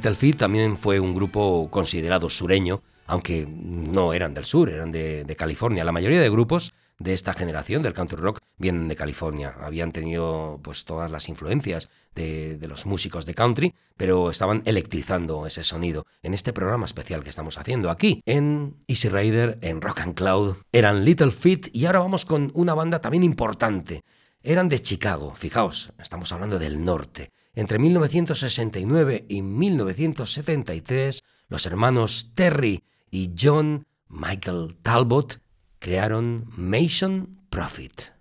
Little 0.01 0.14
Feat 0.14 0.38
también 0.38 0.78
fue 0.78 0.98
un 0.98 1.14
grupo 1.14 1.68
considerado 1.70 2.30
sureño, 2.30 2.82
aunque 3.07 3.46
no 3.46 4.14
eran 4.14 4.32
del 4.32 4.46
sur, 4.46 4.70
eran 4.70 4.90
de, 4.92 5.36
California. 5.36 5.84
La 5.84 5.92
mayoría 5.92 6.22
de 6.22 6.30
grupos 6.30 6.72
de 6.98 7.12
esta 7.12 7.34
generación 7.34 7.82
del 7.82 7.92
country 7.92 8.16
rock 8.16 8.38
vienen 8.57 8.88
de 8.88 8.96
California. 8.96 9.55
Habían 9.61 9.92
tenido 9.92 10.59
pues 10.62 10.86
todas 10.86 11.11
las 11.11 11.28
influencias 11.28 11.90
de, 12.14 12.57
de, 12.57 12.66
los 12.66 12.86
músicos 12.86 13.26
de 13.26 13.34
country, 13.34 13.74
pero 13.98 14.30
estaban 14.30 14.62
electrizando 14.64 15.46
ese 15.46 15.64
sonido 15.64 16.07
en 16.22 16.32
este 16.32 16.55
programa 16.55 16.86
especial 16.86 17.22
que 17.22 17.28
estamos 17.28 17.59
haciendo 17.59 17.90
aquí 17.90 18.22
en 18.24 18.82
Easy 18.88 19.11
Rider, 19.11 19.59
en 19.61 19.82
Rock 19.82 20.01
and 20.01 20.14
Cloud. 20.14 20.57
Eran 20.72 21.05
Little 21.05 21.30
Feat 21.30 21.66
y 21.74 21.84
ahora 21.84 21.98
vamos 21.98 22.24
con 22.24 22.51
una 22.55 22.72
banda 22.72 23.03
también 23.03 23.22
importante. 23.22 24.01
Eran 24.42 24.70
de 24.70 24.78
Chicago, 24.78 25.34
fijaos, 25.34 25.92
estamos 25.98 26.32
hablando 26.32 26.59
del 26.59 26.82
norte. 26.82 27.32
Entre 27.55 27.78
1969 27.78 29.26
y 29.28 29.42
1973, 29.42 31.22
los 31.48 31.66
hermanos 31.66 32.30
Terry 32.34 32.84
y 33.11 33.32
John 33.38 33.86
Michael 34.09 34.76
Talbot 34.82 35.40
crearon 35.80 36.46
Mason 36.57 37.40
Profit. 37.51 38.12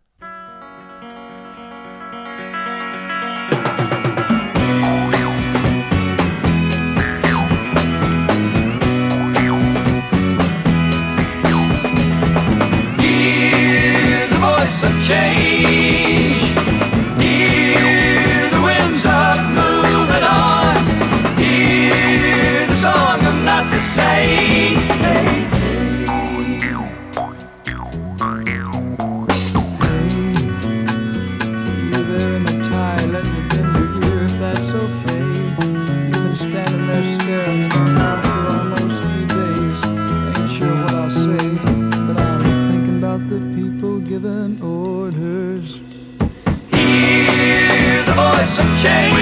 The 48.60 48.66
change. 48.84 49.16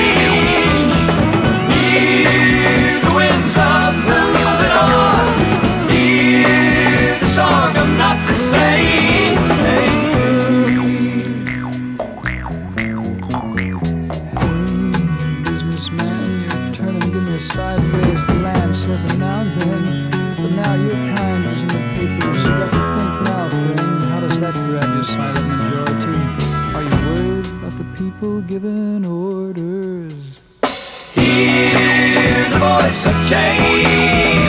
The 3.03 3.11
winds 3.15 3.57
of 3.57 3.93
moving 4.07 4.73
on. 4.73 5.25
The 7.19 7.27
song 7.27 7.77
of 7.77 7.89
not 8.01 8.17
the 8.27 8.33
same. 8.33 9.37
Businessman, 15.43 16.29
you 16.41 16.75
turn 16.75 16.95
and 16.95 17.03
give 17.03 17.23
me 17.23 17.35
a 17.35 17.39
sideways 17.39 18.23
glance 18.23 18.87
every 18.87 19.17
now 19.19 19.41
and 19.41 19.61
then. 19.61 19.83
But 20.37 20.51
now 20.51 20.73
your 20.75 20.99
kind 21.15 21.45
is 21.45 21.61
in 21.61 21.67
the 21.67 21.81
papers. 21.93 22.41
Think 22.95 23.13
now, 23.27 23.49
friend. 23.49 24.05
How 24.09 24.19
does 24.19 24.39
that 24.39 24.55
grab 24.55 24.89
your 24.95 25.03
silent 25.03 25.47
majority? 25.47 26.46
People 28.11 28.41
giving 28.41 29.05
orders? 29.05 30.13
Hear 31.13 32.49
the 32.49 32.57
voice 32.57 33.05
of 33.05 33.29
change. 33.29 34.46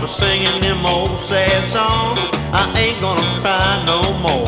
Stop 0.00 0.08
singing 0.08 0.60
them 0.62 0.84
old 0.86 1.18
sad 1.18 1.68
songs. 1.68 2.18
I 2.52 2.72
ain't 2.78 3.00
gonna 3.00 3.20
cry 3.40 3.82
no 3.86 4.00
more. 4.20 4.46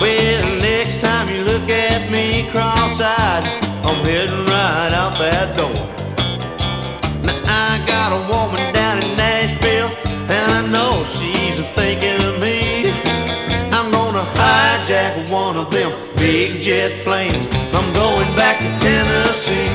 Well, 0.00 0.60
next 0.60 1.00
time 1.00 1.28
you 1.28 1.42
look 1.42 1.68
at 1.68 2.10
me 2.10 2.48
cross-eyed, 2.50 3.44
I'm 3.84 4.04
heading 4.04 4.44
right 4.46 4.92
out 4.92 5.18
that 5.18 5.56
door. 5.56 5.74
Now 7.24 7.40
I 7.44 7.82
got 7.86 8.12
a 8.12 8.22
woman 8.30 8.72
down 8.72 9.02
in 9.02 9.16
Nashville, 9.16 9.90
and 10.30 10.52
I 10.58 10.62
know 10.68 11.02
she's 11.04 11.58
thinking 11.74 12.20
of 12.28 12.40
me. 12.40 12.90
I'm 13.72 13.90
gonna 13.90 14.24
hijack 14.38 15.30
one 15.30 15.56
of 15.56 15.70
them 15.70 15.90
big 16.16 16.60
jet 16.60 17.04
planes. 17.04 17.46
I'm 17.74 17.92
going 17.92 18.30
back 18.36 18.58
to 18.58 18.70
Tennessee. 18.84 19.72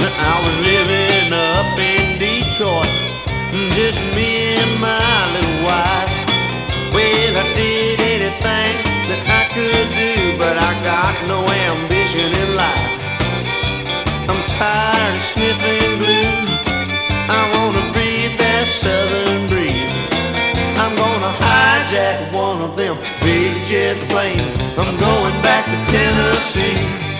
Now 0.00 0.32
I 0.32 0.36
was 0.44 0.56
living 0.66 0.83
I 17.38 17.40
wanna 17.54 17.92
breathe 17.92 18.36
that 18.38 18.66
southern 18.66 19.46
breeze. 19.46 19.94
I'm 20.82 20.94
gonna 20.96 21.32
hijack 21.44 22.32
one 22.32 22.60
of 22.62 22.76
them 22.76 22.96
big 23.22 23.52
jet 23.66 23.96
planes. 24.08 24.42
I'm 24.78 24.96
going 24.96 25.36
back 25.42 25.64
to 25.64 25.78
Tennessee. 25.92 27.13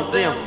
não 0.00 0.39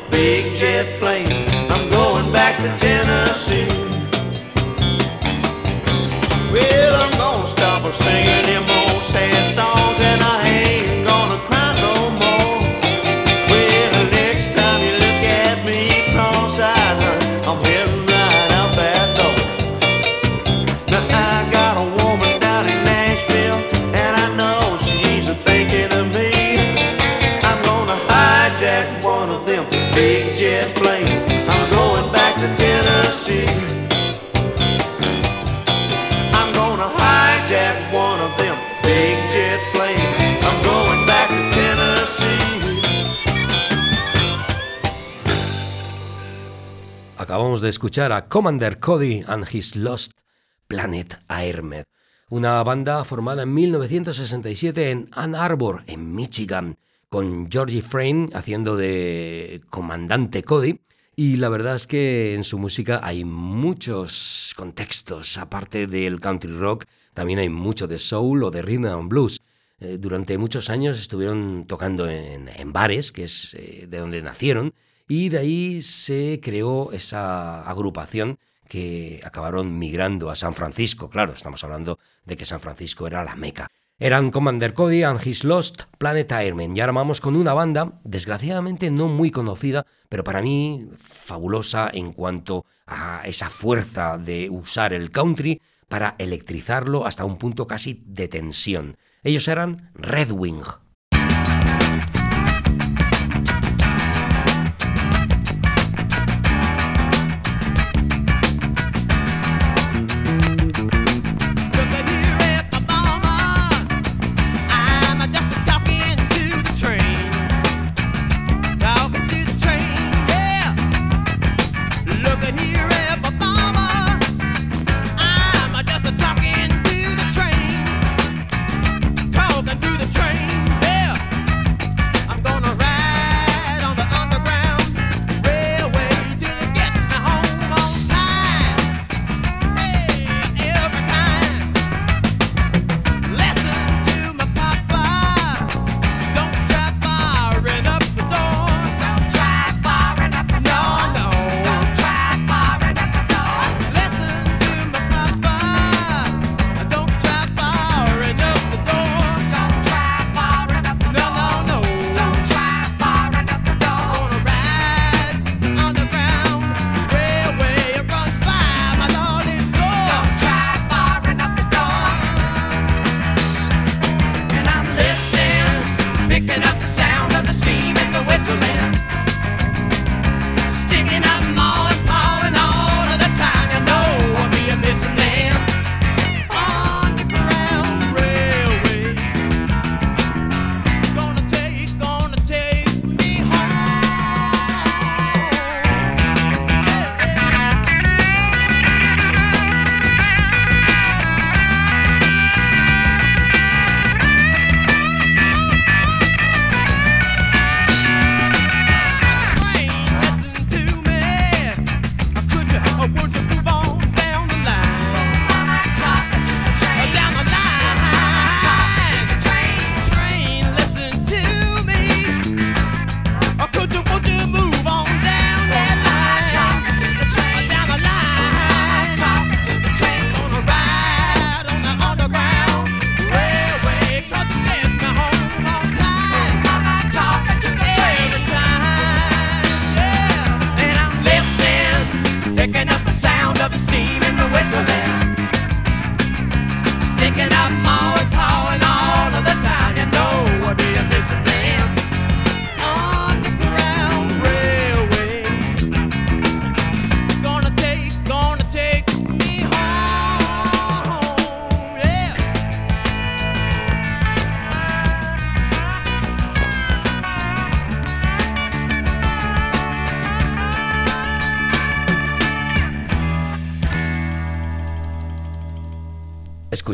escuchar 47.73 48.11
a 48.11 48.27
Commander 48.27 48.77
Cody 48.77 49.23
and 49.25 49.47
His 49.51 49.75
Lost 49.75 50.19
Planet 50.67 51.19
Airmed, 51.27 51.85
una 52.29 52.61
banda 52.61 53.03
formada 53.03 53.41
en 53.43 53.53
1967 53.55 54.91
en 54.91 55.09
Ann 55.11 55.33
Arbor, 55.33 55.83
en 55.87 56.13
Michigan, 56.13 56.77
con 57.09 57.49
Georgie 57.51 57.81
Frame 57.81 58.27
haciendo 58.35 58.77
de 58.77 59.63
comandante 59.71 60.43
Cody. 60.43 60.81
Y 61.15 61.37
la 61.37 61.49
verdad 61.49 61.73
es 61.73 61.87
que 61.87 62.35
en 62.35 62.43
su 62.43 62.59
música 62.59 62.99
hay 63.01 63.25
muchos 63.25 64.53
contextos, 64.55 65.39
aparte 65.39 65.87
del 65.87 66.19
country 66.19 66.55
rock, 66.55 66.85
también 67.15 67.39
hay 67.39 67.49
mucho 67.49 67.87
de 67.87 67.97
soul 67.97 68.43
o 68.43 68.51
de 68.51 68.61
rhythm 68.61 68.85
and 68.85 69.09
blues. 69.09 69.41
Eh, 69.79 69.97
durante 69.99 70.37
muchos 70.37 70.69
años 70.69 70.99
estuvieron 70.99 71.65
tocando 71.67 72.07
en, 72.07 72.71
bares, 72.71 73.11
que 73.11 73.23
es 73.23 73.55
eh, 73.55 73.87
de 73.89 73.97
donde 73.97 74.21
nacieron, 74.21 74.75
y 75.07 75.29
de 75.29 75.37
ahí 75.39 75.81
se 75.81 76.39
creó 76.41 76.91
esa 76.91 77.61
agrupación 77.69 78.39
que 78.67 79.21
acabaron 79.23 79.77
migrando 79.77 80.29
a 80.29 80.35
San 80.35 80.53
Francisco. 80.53 81.09
Claro, 81.09 81.33
estamos 81.33 81.63
hablando 81.63 81.99
de 82.25 82.37
que 82.37 82.45
San 82.45 82.59
Francisco 82.59 83.07
era 83.07 83.23
la 83.23 83.35
meca. 83.35 83.67
Eran 83.99 84.31
Commander 84.31 84.73
Cody 84.73 85.03
and 85.03 85.25
His 85.25 85.43
Lost 85.43 85.83
Planet 85.97 86.31
Airmen. 86.31 86.75
Y 86.75 86.81
ahora 86.81 86.93
vamos 86.93 87.21
con 87.21 87.35
una 87.35 87.53
banda, 87.53 88.01
desgraciadamente 88.03 88.89
no 88.89 89.07
muy 89.07 89.29
conocida, 89.29 89.85
pero 90.09 90.23
para 90.23 90.41
mí 90.41 90.89
fabulosa 90.97 91.89
en 91.93 92.11
cuanto 92.11 92.65
a 92.87 93.21
esa 93.25 93.49
fuerza 93.49 94.17
de 94.17 94.49
usar 94.49 94.93
el 94.93 95.11
country 95.11 95.61
para 95.87 96.15
electrizarlo 96.17 97.05
hasta 97.05 97.23
un 97.23 97.37
punto 97.37 97.67
casi 97.67 98.03
de 98.07 98.27
tensión. 98.27 98.97
Ellos 99.23 99.47
eran 99.47 99.91
Red 99.93 100.31
Wing. 100.31 100.63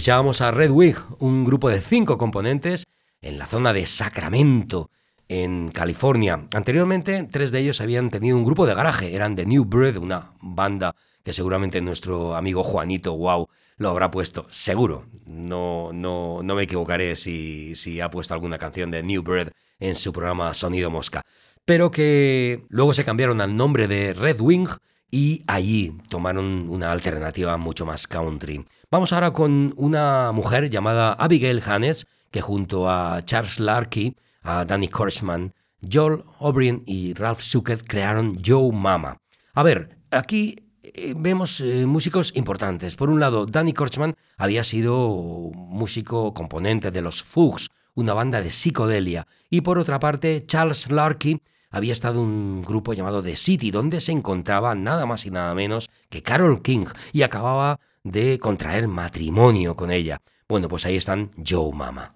Escuchábamos 0.10 0.42
a 0.42 0.50
Red 0.50 0.72
Wing, 0.72 0.96
un 1.20 1.46
grupo 1.46 1.70
de 1.70 1.82
cinco 1.82 2.18
componentes 2.18 2.88
en 3.22 3.38
la 3.38 3.46
zona 3.46 3.74
de 3.74 3.86
Sacramento, 3.86 4.90
en 5.28 5.70
California. 5.70 6.48
Anteriormente, 6.52 7.28
tres 7.32 7.52
de 7.52 7.60
ellos 7.60 7.80
habían 7.80 8.10
tenido 8.10 8.36
un 8.36 8.44
grupo 8.44 8.66
de 8.66 8.74
garaje, 8.74 9.14
eran 9.14 9.36
The 9.36 9.46
New 9.46 9.66
Breed, 9.66 9.98
una 9.98 10.32
banda 10.42 10.96
que 11.24 11.32
seguramente 11.32 11.80
nuestro 11.82 12.36
amigo 12.36 12.64
Juanito 12.64 13.14
Wow 13.14 13.50
lo 13.78 13.90
habrá 13.92 14.10
puesto, 14.10 14.48
seguro. 14.50 15.06
No, 15.28 15.92
no, 15.94 16.40
no 16.42 16.56
me 16.56 16.64
equivocaré 16.64 17.16
si, 17.16 17.76
si 17.76 18.02
ha 18.02 18.10
puesto 18.10 18.34
alguna 18.34 18.58
canción 18.58 18.90
de 18.90 19.04
New 19.04 19.22
Breed 19.22 19.50
en 19.80 19.94
su 19.94 20.12
programa 20.12 20.56
Sonido 20.56 20.90
Mosca. 20.90 21.22
Pero 21.66 21.92
que 21.92 22.66
luego 22.70 22.96
se 22.96 23.06
cambiaron 23.06 23.42
al 23.42 23.56
nombre 23.56 23.88
de 23.88 24.16
Red 24.16 24.42
Wing 24.42 24.70
y 25.12 25.44
allí 25.48 25.98
tomaron 26.10 26.70
una 26.70 26.92
alternativa 26.92 27.58
mucho 27.58 27.86
más 27.86 28.08
country. 28.08 28.66
Vamos 28.92 29.14
ahora 29.14 29.32
con 29.32 29.74
una 29.78 30.32
mujer 30.32 30.70
llamada 30.70 31.14
Abigail 31.14 31.62
Hannes, 31.66 32.08
que 32.32 32.42
junto 32.42 32.90
a 32.90 33.22
Charles 33.24 33.60
Larky, 33.60 34.16
a 34.44 34.66
Danny 34.66 34.88
Korshman, 34.88 35.54
Joel 35.92 36.24
O'Brien 36.40 36.84
y 36.86 37.14
Ralph 37.14 37.40
Zucker 37.40 37.84
crearon 37.84 38.42
Joe 38.46 38.72
Mama. 38.72 39.18
A 39.54 39.64
ver, 39.64 39.98
aquí 40.12 40.70
eh, 40.84 41.14
vemos 41.16 41.62
eh, 41.62 41.86
músicos 41.86 42.32
importantes. 42.36 42.96
Por 42.96 43.10
un 43.10 43.20
lado, 43.20 43.46
Danny 43.46 43.74
Korchman 43.74 44.16
había 44.38 44.64
sido 44.64 45.52
músico 45.56 46.34
componente 46.34 46.92
de 46.92 47.02
los 47.02 47.24
Fugs, 47.24 47.70
una 47.96 48.14
banda 48.14 48.42
de 48.42 48.50
psicodelia. 48.50 49.28
Y 49.50 49.62
por 49.62 49.80
otra 49.80 50.00
parte, 50.00 50.46
Charles 50.46 50.90
Larky 50.90 51.42
había 51.70 51.94
estado 51.94 52.22
un 52.22 52.62
grupo 52.62 52.94
llamado 52.94 53.22
The 53.22 53.36
City, 53.36 53.72
donde 53.72 54.02
se 54.02 54.12
encontraba 54.12 54.76
nada 54.76 55.06
más 55.06 55.26
y 55.26 55.32
nada 55.32 55.54
menos 55.56 55.90
que 56.10 56.24
Carol 56.24 56.62
King 56.62 56.86
y 57.12 57.22
acababa 57.24 57.80
de 58.04 58.40
contraer 58.40 58.88
matrimonio 58.88 59.76
con 59.76 59.92
ella. 59.92 60.22
Bueno, 60.48 60.68
pues 60.68 60.86
ahí 60.86 60.96
están 60.96 61.32
Joe 61.48 61.72
Mama. 61.74 62.16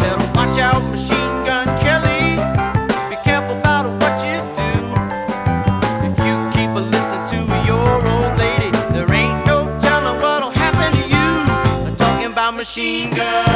Better 0.00 0.26
watch 0.34 0.58
out, 0.58 0.82
machine 0.90 1.44
gun 1.44 1.66
Kelly. 1.78 2.34
Be 3.08 3.16
careful 3.22 3.56
about 3.56 3.86
what 4.00 4.14
you 4.26 4.38
do. 4.58 4.72
If 6.08 6.18
you 6.26 6.34
keep 6.52 6.70
a 6.70 6.80
listen 6.80 7.20
to 7.32 7.38
your 7.64 8.06
old 8.12 8.36
lady, 8.38 8.70
there 8.92 9.12
ain't 9.12 9.46
no 9.46 9.66
telling 9.80 10.20
what'll 10.20 10.50
happen 10.50 10.90
to 11.00 11.04
you. 11.08 11.86
I'm 11.86 11.94
talking 11.94 12.32
about 12.32 12.54
machine 12.56 13.10
gun. 13.10 13.49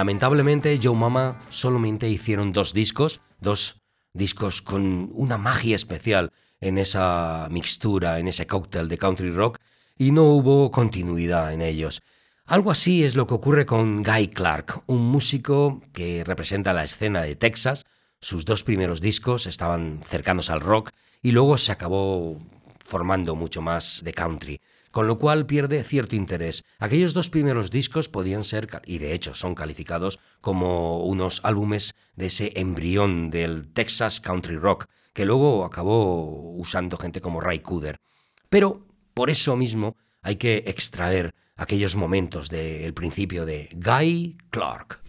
Lamentablemente, 0.00 0.80
Joe 0.82 0.96
Mama 0.96 1.42
solamente 1.50 2.08
hicieron 2.08 2.54
dos 2.54 2.72
discos, 2.72 3.20
dos 3.38 3.82
discos 4.14 4.62
con 4.62 5.10
una 5.12 5.36
magia 5.36 5.76
especial 5.76 6.32
en 6.58 6.78
esa 6.78 7.48
mixtura, 7.50 8.18
en 8.18 8.26
ese 8.26 8.46
cóctel 8.46 8.88
de 8.88 8.96
country 8.96 9.30
rock, 9.30 9.58
y 9.98 10.12
no 10.12 10.24
hubo 10.24 10.70
continuidad 10.70 11.52
en 11.52 11.60
ellos. 11.60 12.00
Algo 12.46 12.70
así 12.70 13.04
es 13.04 13.14
lo 13.14 13.26
que 13.26 13.34
ocurre 13.34 13.66
con 13.66 14.02
Guy 14.02 14.28
Clark, 14.28 14.84
un 14.86 15.02
músico 15.02 15.82
que 15.92 16.24
representa 16.24 16.72
la 16.72 16.84
escena 16.84 17.20
de 17.20 17.36
Texas. 17.36 17.84
Sus 18.22 18.46
dos 18.46 18.64
primeros 18.64 19.02
discos 19.02 19.44
estaban 19.44 20.00
cercanos 20.02 20.48
al 20.48 20.62
rock 20.62 20.92
y 21.20 21.32
luego 21.32 21.58
se 21.58 21.72
acabó 21.72 22.38
formando 22.86 23.36
mucho 23.36 23.60
más 23.60 24.00
de 24.02 24.14
country, 24.14 24.62
con 24.90 25.06
lo 25.06 25.18
cual 25.18 25.46
pierde 25.46 25.84
cierto 25.84 26.16
interés. 26.16 26.64
Aquellos 26.78 27.14
dos 27.14 27.30
primeros 27.30 27.70
discos 27.70 28.08
podían 28.08 28.42
ser, 28.42 28.66
y 28.84 28.98
de 28.98 29.14
hecho 29.14 29.34
son 29.34 29.54
calificados 29.54 30.18
como 30.40 31.04
unos 31.04 31.40
álbumes 31.44 31.94
de 32.16 32.26
ese 32.26 32.52
embrión 32.56 33.30
del 33.30 33.72
Texas 33.72 34.20
Country 34.20 34.56
Rock, 34.56 34.86
que 35.12 35.20
que 35.20 35.26
luego 35.26 35.66
acabó 35.66 36.54
usando 36.56 36.96
gente 36.96 37.20
como 37.20 37.42
Ray 37.42 37.60
Cooder. 37.60 38.00
Pero 38.48 38.86
por 39.12 39.28
eso 39.28 39.54
mismo 39.54 39.98
hay 40.22 40.36
que 40.36 40.64
extraer 40.66 41.34
aquellos 41.56 41.94
momentos 41.94 42.48
del 42.48 42.94
principio 42.94 43.44
de 43.44 43.68
Guy 43.74 44.38
Clark. 44.48 45.00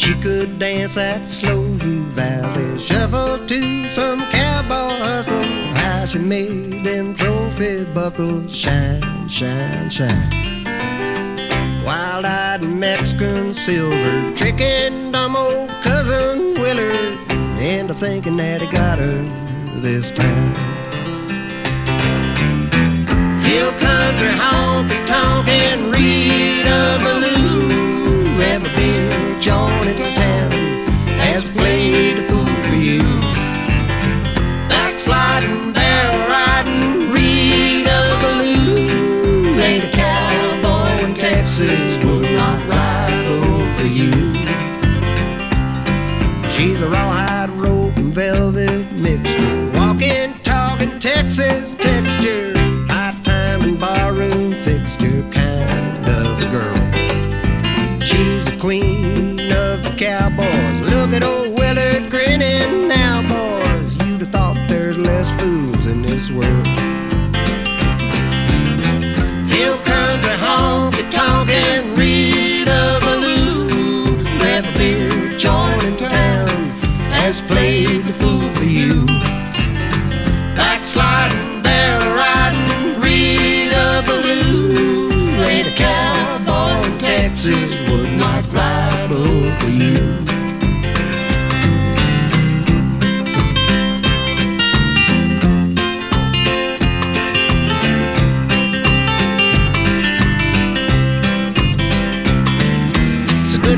She 0.00 0.14
could 0.14 0.58
dance 0.58 0.94
that 0.94 1.28
slow 1.28 1.62
valley 2.16 2.78
shuffle 2.78 3.46
to 3.46 3.88
some 3.90 4.20
cowboy 4.30 4.96
hustle. 5.04 5.42
How 5.76 6.06
she 6.06 6.18
made 6.18 6.86
them 6.86 7.14
trophy 7.14 7.84
buckles 7.84 8.56
shine, 8.56 9.28
shine, 9.28 9.90
shine. 9.90 10.30
Wild-eyed 11.84 12.62
Mexican 12.62 13.52
silver 13.52 14.34
tricking 14.34 15.12
dumb 15.12 15.36
old 15.36 15.68
cousin 15.82 16.54
Willard 16.54 17.18
into 17.60 17.92
thinking 17.92 18.38
that 18.38 18.62
he 18.62 18.68
got 18.68 18.98
her 18.98 19.22
this 19.82 20.10
time. 20.10 20.54
Hill 23.44 23.70
country 23.72 24.32
honky 24.32 25.06
tonk 25.06 25.46
and 25.46 25.92
Rita 25.92 27.19
Backsliding, 35.00 35.72
barrel 35.72 36.28
riding, 36.28 37.10
Rita 37.10 38.00
Ballou 38.20 39.58
ain't 39.58 39.84
a 39.84 39.90
cowboy 39.90 41.06
in 41.06 41.14
Texas 41.14 41.96
would 42.04 42.30
not 42.32 42.68
ride 42.68 43.24
over 43.24 43.86
you. 43.86 44.12
She's 46.50 46.82
a 46.82 46.88
rawhide 46.90 47.48
rope 47.48 47.96
and 47.96 48.12
velvet 48.12 48.92
mixture, 48.92 49.72
walking, 49.74 50.34
talking 50.42 50.98
Texas 50.98 51.72
texture, 51.72 51.99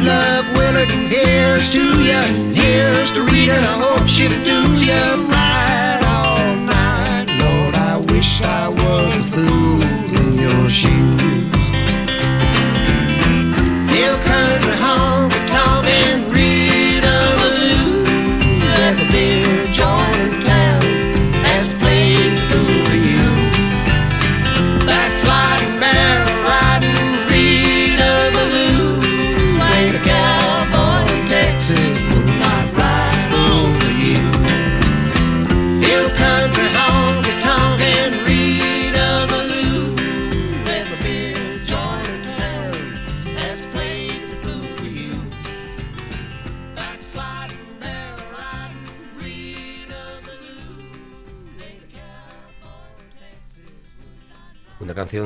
good 0.02 0.08
luck, 0.08 0.44
Willard, 0.56 0.88
here's 0.88 1.70
to 1.70 1.78
ya, 1.78 2.22
here's 2.54 3.12
to 3.12 3.22
Rita, 3.22 3.54
I 3.54 3.96
hope 3.96 4.08
she'll 4.08 4.30
do 4.44 4.60
ya 4.80 5.16
right 5.28 6.00
all 6.06 6.56
night. 6.56 7.26
Lord, 7.40 7.74
I 7.76 7.98
wish 8.12 8.42
I 8.42 8.68
was 8.68 9.16
a 9.16 9.22
fool 9.22 9.82
in 10.20 10.38
your 10.38 10.70
shoes. 10.70 11.11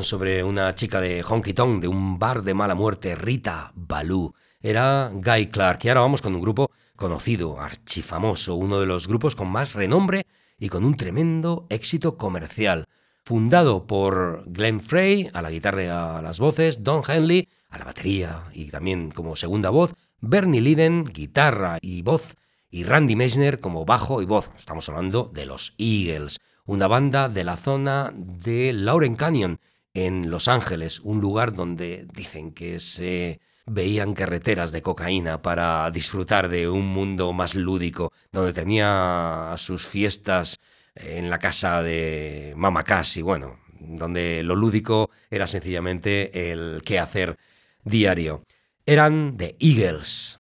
Sobre 0.07 0.45
una 0.45 0.75
chica 0.75 1.01
de 1.01 1.23
honky 1.23 1.53
tonk, 1.53 1.83
de 1.83 1.89
un 1.89 2.19
bar 2.19 2.43
de 2.43 2.55
mala 2.55 2.75
muerte, 2.75 3.15
Rita 3.17 3.73
Balú. 3.75 4.33
Era 4.61 5.11
Guy 5.13 5.49
Clark. 5.49 5.81
Y 5.83 5.89
ahora 5.89 6.03
vamos 6.03 6.23
con 6.23 6.35
un 6.35 6.41
grupo 6.41 6.71
conocido, 6.95 7.61
archifamoso, 7.61 8.55
uno 8.55 8.81
de 8.81 8.87
los 8.87 9.09
grupos 9.09 9.35
con 9.35 9.49
más 9.49 9.75
renombre 9.75 10.27
y 10.59 10.69
con 10.69 10.85
un 10.85 10.97
tremendo 10.97 11.67
éxito 11.69 12.17
comercial. 12.17 12.87
Fundado 13.25 13.87
por 13.87 14.45
Glenn 14.47 14.81
Frey, 14.81 15.29
a 15.33 15.43
la 15.43 15.51
guitarra 15.51 15.83
y 15.83 15.89
a 15.89 16.23
las 16.23 16.39
voces, 16.39 16.85
Don 16.85 17.03
Henley, 17.07 17.49
a 17.71 17.79
la 17.79 17.85
batería 17.85 18.45
y 18.53 18.67
también 18.67 19.11
como 19.11 19.35
segunda 19.35 19.71
voz, 19.71 19.95
Bernie 20.21 20.61
Liden, 20.61 21.05
guitarra 21.05 21.79
y 21.83 22.03
voz, 22.03 22.37
y 22.71 22.85
Randy 22.85 23.17
Meisner 23.17 23.59
como 23.59 23.85
bajo 23.85 24.23
y 24.23 24.25
voz. 24.25 24.51
Estamos 24.57 24.89
hablando 24.89 25.31
de 25.35 25.47
los 25.47 25.75
Eagles, 25.79 26.39
una 26.65 26.87
banda 26.87 27.29
de 27.29 27.45
la 27.45 27.57
zona 27.57 28.13
de 28.15 28.73
Lauren 28.73 29.17
Canyon, 29.17 29.59
en 29.97 30.31
Los 30.31 30.47
Ángeles, 30.47 31.01
un 31.01 31.23
lugar 31.23 31.55
donde 31.55 32.07
dicen 32.13 32.53
que 32.53 32.81
se 32.81 33.41
veían 33.65 34.13
carreteras 34.13 34.71
de 34.71 34.83
cocaína 34.83 35.41
para 35.41 35.91
disfrutar 35.91 36.51
de 36.51 36.69
un 36.69 36.87
mundo 36.87 37.33
más 37.33 37.55
lúdico, 37.55 38.13
donde 38.31 38.53
tenía 38.53 39.55
sus 39.57 39.87
fiestas 39.87 40.57
en 40.95 41.31
la 41.31 41.39
casa 41.39 41.83
de 41.83 42.53
Mama 42.57 42.85
Cass 42.85 43.17
y 43.17 43.23
bueno, 43.23 43.59
donde 43.81 44.43
lo 44.43 44.55
lúdico 44.55 45.09
era 45.31 45.47
sencillamente 45.47 46.53
el 46.53 46.83
qué 46.85 46.99
hacer 46.99 47.39
diario. 47.83 48.45
Eran 48.85 49.39
The 49.39 49.57
Eagles. 49.59 50.41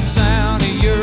Sound 0.00 0.62
of 0.62 0.82
your 0.82 0.97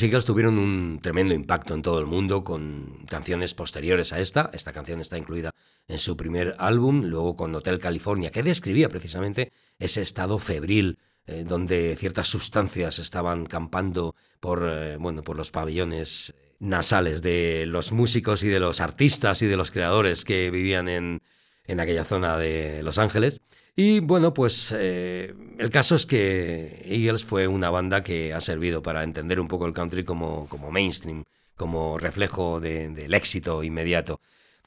los 0.00 0.04
Eagles 0.04 0.24
tuvieron 0.24 0.58
un 0.58 0.98
tremendo 1.02 1.34
impacto 1.34 1.74
en 1.74 1.82
todo 1.82 2.00
el 2.00 2.06
mundo 2.06 2.42
con 2.42 3.04
canciones 3.06 3.52
posteriores 3.52 4.14
a 4.14 4.18
esta. 4.18 4.48
Esta 4.54 4.72
canción 4.72 4.98
está 4.98 5.18
incluida 5.18 5.50
en 5.88 5.98
su 5.98 6.16
primer 6.16 6.54
álbum, 6.56 7.04
luego 7.04 7.36
con 7.36 7.54
Hotel 7.54 7.78
California, 7.78 8.30
que 8.30 8.42
describía 8.42 8.88
precisamente 8.88 9.52
ese 9.78 10.00
estado 10.00 10.38
febril 10.38 10.98
eh, 11.26 11.44
donde 11.46 11.96
ciertas 11.98 12.28
sustancias 12.28 12.98
estaban 12.98 13.44
campando 13.44 14.14
por, 14.40 14.66
eh, 14.66 14.96
bueno, 14.96 15.22
por 15.22 15.36
los 15.36 15.50
pabellones 15.50 16.34
nasales 16.60 17.20
de 17.20 17.66
los 17.66 17.92
músicos 17.92 18.42
y 18.42 18.48
de 18.48 18.58
los 18.58 18.80
artistas 18.80 19.42
y 19.42 19.48
de 19.48 19.58
los 19.58 19.70
creadores 19.70 20.24
que 20.24 20.50
vivían 20.50 20.88
en, 20.88 21.20
en 21.66 21.78
aquella 21.78 22.04
zona 22.04 22.38
de 22.38 22.82
Los 22.82 22.96
Ángeles. 22.96 23.42
Y 23.76 24.00
bueno, 24.00 24.34
pues 24.34 24.74
eh, 24.76 25.34
el 25.58 25.70
caso 25.70 25.94
es 25.94 26.04
que 26.06 26.82
Eagles 26.84 27.24
fue 27.24 27.46
una 27.46 27.70
banda 27.70 28.02
que 28.02 28.34
ha 28.34 28.40
servido 28.40 28.82
para 28.82 29.04
entender 29.04 29.40
un 29.40 29.48
poco 29.48 29.66
el 29.66 29.72
country 29.72 30.04
como, 30.04 30.48
como 30.48 30.70
mainstream, 30.70 31.24
como 31.56 31.98
reflejo 31.98 32.60
de- 32.60 32.90
del 32.90 33.14
éxito 33.14 33.62
inmediato. 33.62 34.20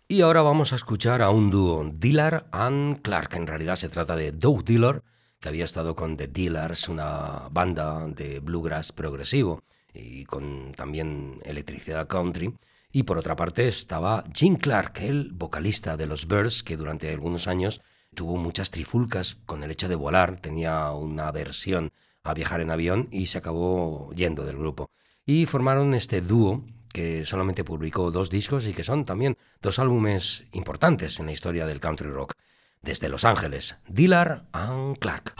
Y 0.07 0.21
ahora 0.21 0.41
vamos 0.41 0.73
a 0.73 0.75
escuchar 0.75 1.21
a 1.21 1.29
un 1.29 1.49
dúo, 1.51 1.89
Dillard 1.93 2.45
and 2.51 3.01
Clark. 3.01 3.35
En 3.35 3.47
realidad 3.47 3.75
se 3.75 3.89
trata 3.89 4.15
de 4.15 4.31
Doug 4.31 4.63
Dillard, 4.65 5.01
que 5.39 5.49
había 5.49 5.65
estado 5.65 5.95
con 5.95 6.17
The 6.17 6.27
Dillars, 6.27 6.89
una 6.89 7.47
banda 7.51 8.07
de 8.07 8.39
bluegrass 8.39 8.91
progresivo 8.91 9.61
y 9.93 10.23
con 10.25 10.73
también 10.73 11.39
electricidad 11.45 12.07
country. 12.07 12.53
Y 12.91 13.03
por 13.03 13.17
otra 13.17 13.35
parte 13.35 13.67
estaba 13.67 14.23
Jim 14.33 14.55
Clark, 14.55 14.99
el 15.01 15.31
vocalista 15.33 15.97
de 15.97 16.05
los 16.07 16.27
Birds, 16.27 16.63
que 16.63 16.77
durante 16.77 17.11
algunos 17.11 17.47
años 17.47 17.81
tuvo 18.13 18.37
muchas 18.37 18.71
trifulcas 18.71 19.37
con 19.45 19.63
el 19.63 19.71
hecho 19.71 19.87
de 19.87 19.95
volar, 19.95 20.39
tenía 20.39 20.91
una 20.91 21.27
aversión 21.27 21.91
a 22.23 22.33
viajar 22.33 22.61
en 22.61 22.71
avión 22.71 23.07
y 23.11 23.27
se 23.27 23.37
acabó 23.37 24.11
yendo 24.13 24.45
del 24.45 24.57
grupo. 24.57 24.89
Y 25.25 25.45
formaron 25.45 25.93
este 25.93 26.21
dúo 26.21 26.65
que 26.93 27.25
solamente 27.25 27.63
publicó 27.63 28.11
dos 28.11 28.29
discos 28.29 28.67
y 28.67 28.73
que 28.73 28.83
son 28.83 29.03
también 29.03 29.37
dos 29.61 29.79
álbumes 29.79 30.45
importantes 30.51 31.19
en 31.19 31.25
la 31.25 31.31
historia 31.31 31.65
del 31.65 31.79
country 31.79 32.09
rock. 32.09 32.33
Desde 32.81 33.09
Los 33.09 33.25
Ángeles, 33.25 33.77
Dillard 33.87 34.43
and 34.51 34.97
Clark. 34.99 35.33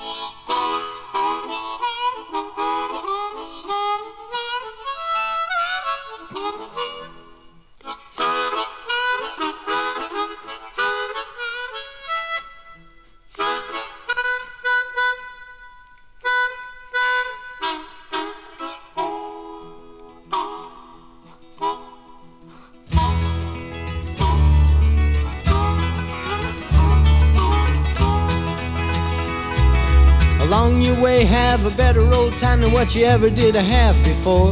Have 31.64 31.74
a 31.74 31.78
better 31.78 32.02
old 32.14 32.34
time 32.40 32.60
than 32.60 32.74
what 32.74 32.94
you 32.94 33.06
ever 33.06 33.30
did 33.30 33.56
have 33.56 33.96
before. 34.04 34.52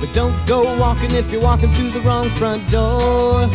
But 0.00 0.12
don't 0.14 0.36
go 0.46 0.62
walking 0.78 1.10
if 1.12 1.32
you're 1.32 1.42
walking 1.42 1.72
through 1.72 1.90
the 1.90 2.00
wrong 2.00 2.28
front 2.28 2.62
door. 2.70 3.48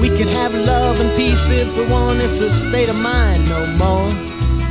We 0.00 0.08
could 0.08 0.28
have 0.28 0.54
love 0.54 1.00
and 1.00 1.10
peace 1.16 1.48
if 1.50 1.76
we 1.76 1.90
want, 1.90 2.20
it's 2.20 2.40
a 2.40 2.50
state 2.50 2.88
of 2.88 2.96
mind 2.96 3.48
no 3.48 3.66
more. 3.76 4.08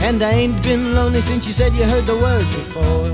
And 0.01 0.21
I 0.23 0.31
ain't 0.31 0.63
been 0.63 0.95
lonely 0.95 1.19
since 1.19 1.45
you 1.45 1.51
said 1.51 1.73
you 1.73 1.83
heard 1.83 2.05
the 2.05 2.15
word 2.15 2.45
before. 2.55 3.09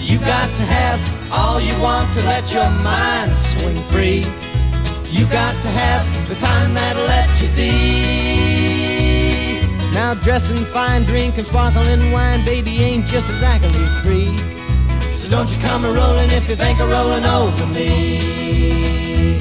You 0.00 0.18
got 0.20 0.48
to 0.56 0.62
have 0.62 1.00
all 1.30 1.60
you 1.60 1.78
want 1.82 2.12
to 2.14 2.22
let 2.22 2.54
your 2.54 2.70
mind 2.82 3.36
swing 3.36 3.78
free. 3.92 4.24
You 5.10 5.26
got 5.26 5.60
to 5.62 5.68
have 5.68 6.28
the 6.28 6.36
time 6.36 6.72
that'll 6.72 7.04
let 7.04 7.42
you 7.42 7.48
be. 7.54 8.45
Now 9.96 10.12
dressing 10.12 10.58
fine, 10.58 11.04
drinking 11.04 11.44
sparkling 11.44 12.12
wine, 12.12 12.44
baby 12.44 12.82
ain't 12.82 13.06
just 13.06 13.30
exactly 13.30 13.70
free. 14.04 14.36
So 15.16 15.30
don't 15.30 15.50
you 15.50 15.56
come 15.62 15.86
a 15.86 15.90
rolling 15.90 16.30
if 16.32 16.50
you 16.50 16.54
think 16.54 16.78
of 16.80 16.90
rolling 16.90 17.24
over 17.24 17.64
me. 17.68 19.40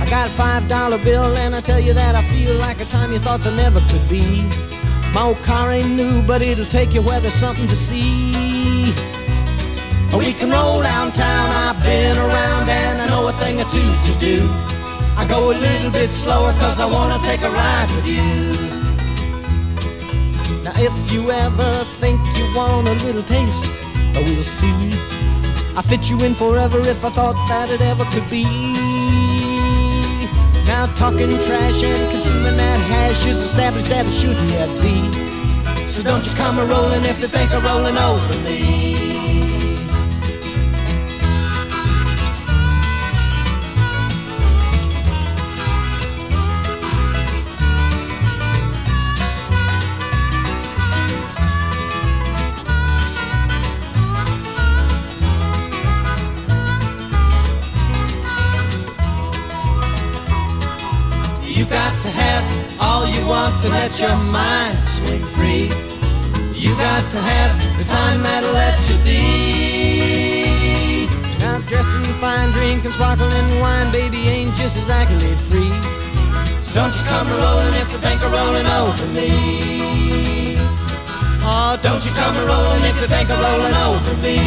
I 0.00 0.06
got 0.08 0.28
a 0.28 0.30
five 0.30 0.68
dollar 0.68 0.98
bill 0.98 1.36
and 1.38 1.56
I 1.56 1.60
tell 1.60 1.80
you 1.80 1.92
that 1.94 2.14
I 2.14 2.22
feel 2.30 2.54
like 2.54 2.80
a 2.80 2.84
time 2.84 3.12
you 3.12 3.18
thought 3.18 3.40
there 3.40 3.56
never 3.56 3.80
could 3.90 4.08
be. 4.08 4.48
My 5.12 5.22
old 5.22 5.38
car 5.38 5.72
ain't 5.72 5.90
new, 5.90 6.22
but 6.22 6.40
it'll 6.40 6.66
take 6.66 6.94
you 6.94 7.02
where 7.02 7.18
there's 7.18 7.34
something 7.34 7.66
to 7.66 7.76
see. 7.76 8.94
We 10.16 10.32
can 10.32 10.50
roll 10.50 10.82
downtown, 10.82 11.50
I've 11.66 11.82
been 11.82 12.16
around 12.16 12.68
and 12.68 13.02
I 13.02 13.08
know 13.08 13.26
a 13.26 13.32
thing 13.42 13.60
or 13.60 13.64
two 13.64 13.90
to 14.06 14.18
do. 14.20 14.48
I 15.18 15.26
go 15.28 15.50
a 15.50 15.56
little 15.58 15.90
bit 15.90 16.10
slower 16.10 16.52
cause 16.62 16.78
I 16.78 16.86
wanna 16.86 17.18
take 17.24 17.42
a 17.42 17.50
ride 17.50 17.90
with 17.96 18.06
you. 18.06 18.59
If 20.82 21.12
you 21.12 21.30
ever 21.30 21.84
think 22.00 22.18
you 22.38 22.50
want 22.56 22.88
a 22.88 22.94
little 23.04 23.22
taste, 23.22 23.70
we'll 24.14 24.42
see. 24.42 24.72
I 25.76 25.82
fit 25.82 26.08
you 26.08 26.18
in 26.24 26.34
forever 26.34 26.78
if 26.80 27.04
I 27.04 27.10
thought 27.10 27.36
that 27.48 27.68
it 27.68 27.82
ever 27.82 28.04
could 28.04 28.28
be. 28.30 28.44
Now 30.64 30.86
talking 30.96 31.28
trash 31.44 31.82
and 31.84 32.10
consuming 32.10 32.56
that 32.56 32.80
hash 32.88 33.26
is 33.26 33.42
established 33.42 33.90
that 33.90 34.06
it 34.06 34.10
shouldn't 34.10 34.50
yet 34.50 34.70
be. 34.80 35.04
So 35.86 36.02
don't 36.02 36.24
you 36.24 36.32
come 36.32 36.58
a 36.58 36.64
rolling 36.64 37.04
if 37.04 37.20
you 37.20 37.28
think 37.28 37.52
of 37.52 37.62
rolling 37.62 37.98
over 37.98 38.38
me. 38.40 38.79
To 63.60 63.68
let 63.68 64.00
your 64.00 64.16
mind 64.32 64.80
swing 64.80 65.22
free. 65.36 65.68
You 66.54 66.74
got 66.76 67.10
to 67.10 67.20
have 67.20 67.60
the 67.76 67.84
time 67.84 68.22
that'll 68.22 68.52
let 68.52 68.80
you 68.88 68.96
be. 69.04 71.06
Now 71.40 71.60
dressing 71.68 72.04
fine, 72.20 72.52
drinking 72.52 72.92
sparkling 72.92 73.60
wine, 73.60 73.92
baby 73.92 74.28
ain't 74.28 74.54
just 74.54 74.78
exactly 74.78 75.36
free. 75.50 75.72
So 76.64 76.72
don't 76.74 76.94
you 76.96 77.04
come 77.04 77.28
rolling 77.28 77.74
if 77.76 77.92
you 77.92 77.98
think 77.98 78.22
of 78.22 78.32
rolling 78.32 78.66
over 78.80 79.06
me. 79.12 80.56
Oh, 81.44 81.76
don't 81.82 82.02
you 82.04 82.12
come 82.12 82.36
rolling 82.36 82.84
if 82.84 82.98
you 82.98 83.08
think 83.08 83.28
of 83.28 83.38
rolling 83.44 83.74
over 83.74 84.14
me. 84.22 84.38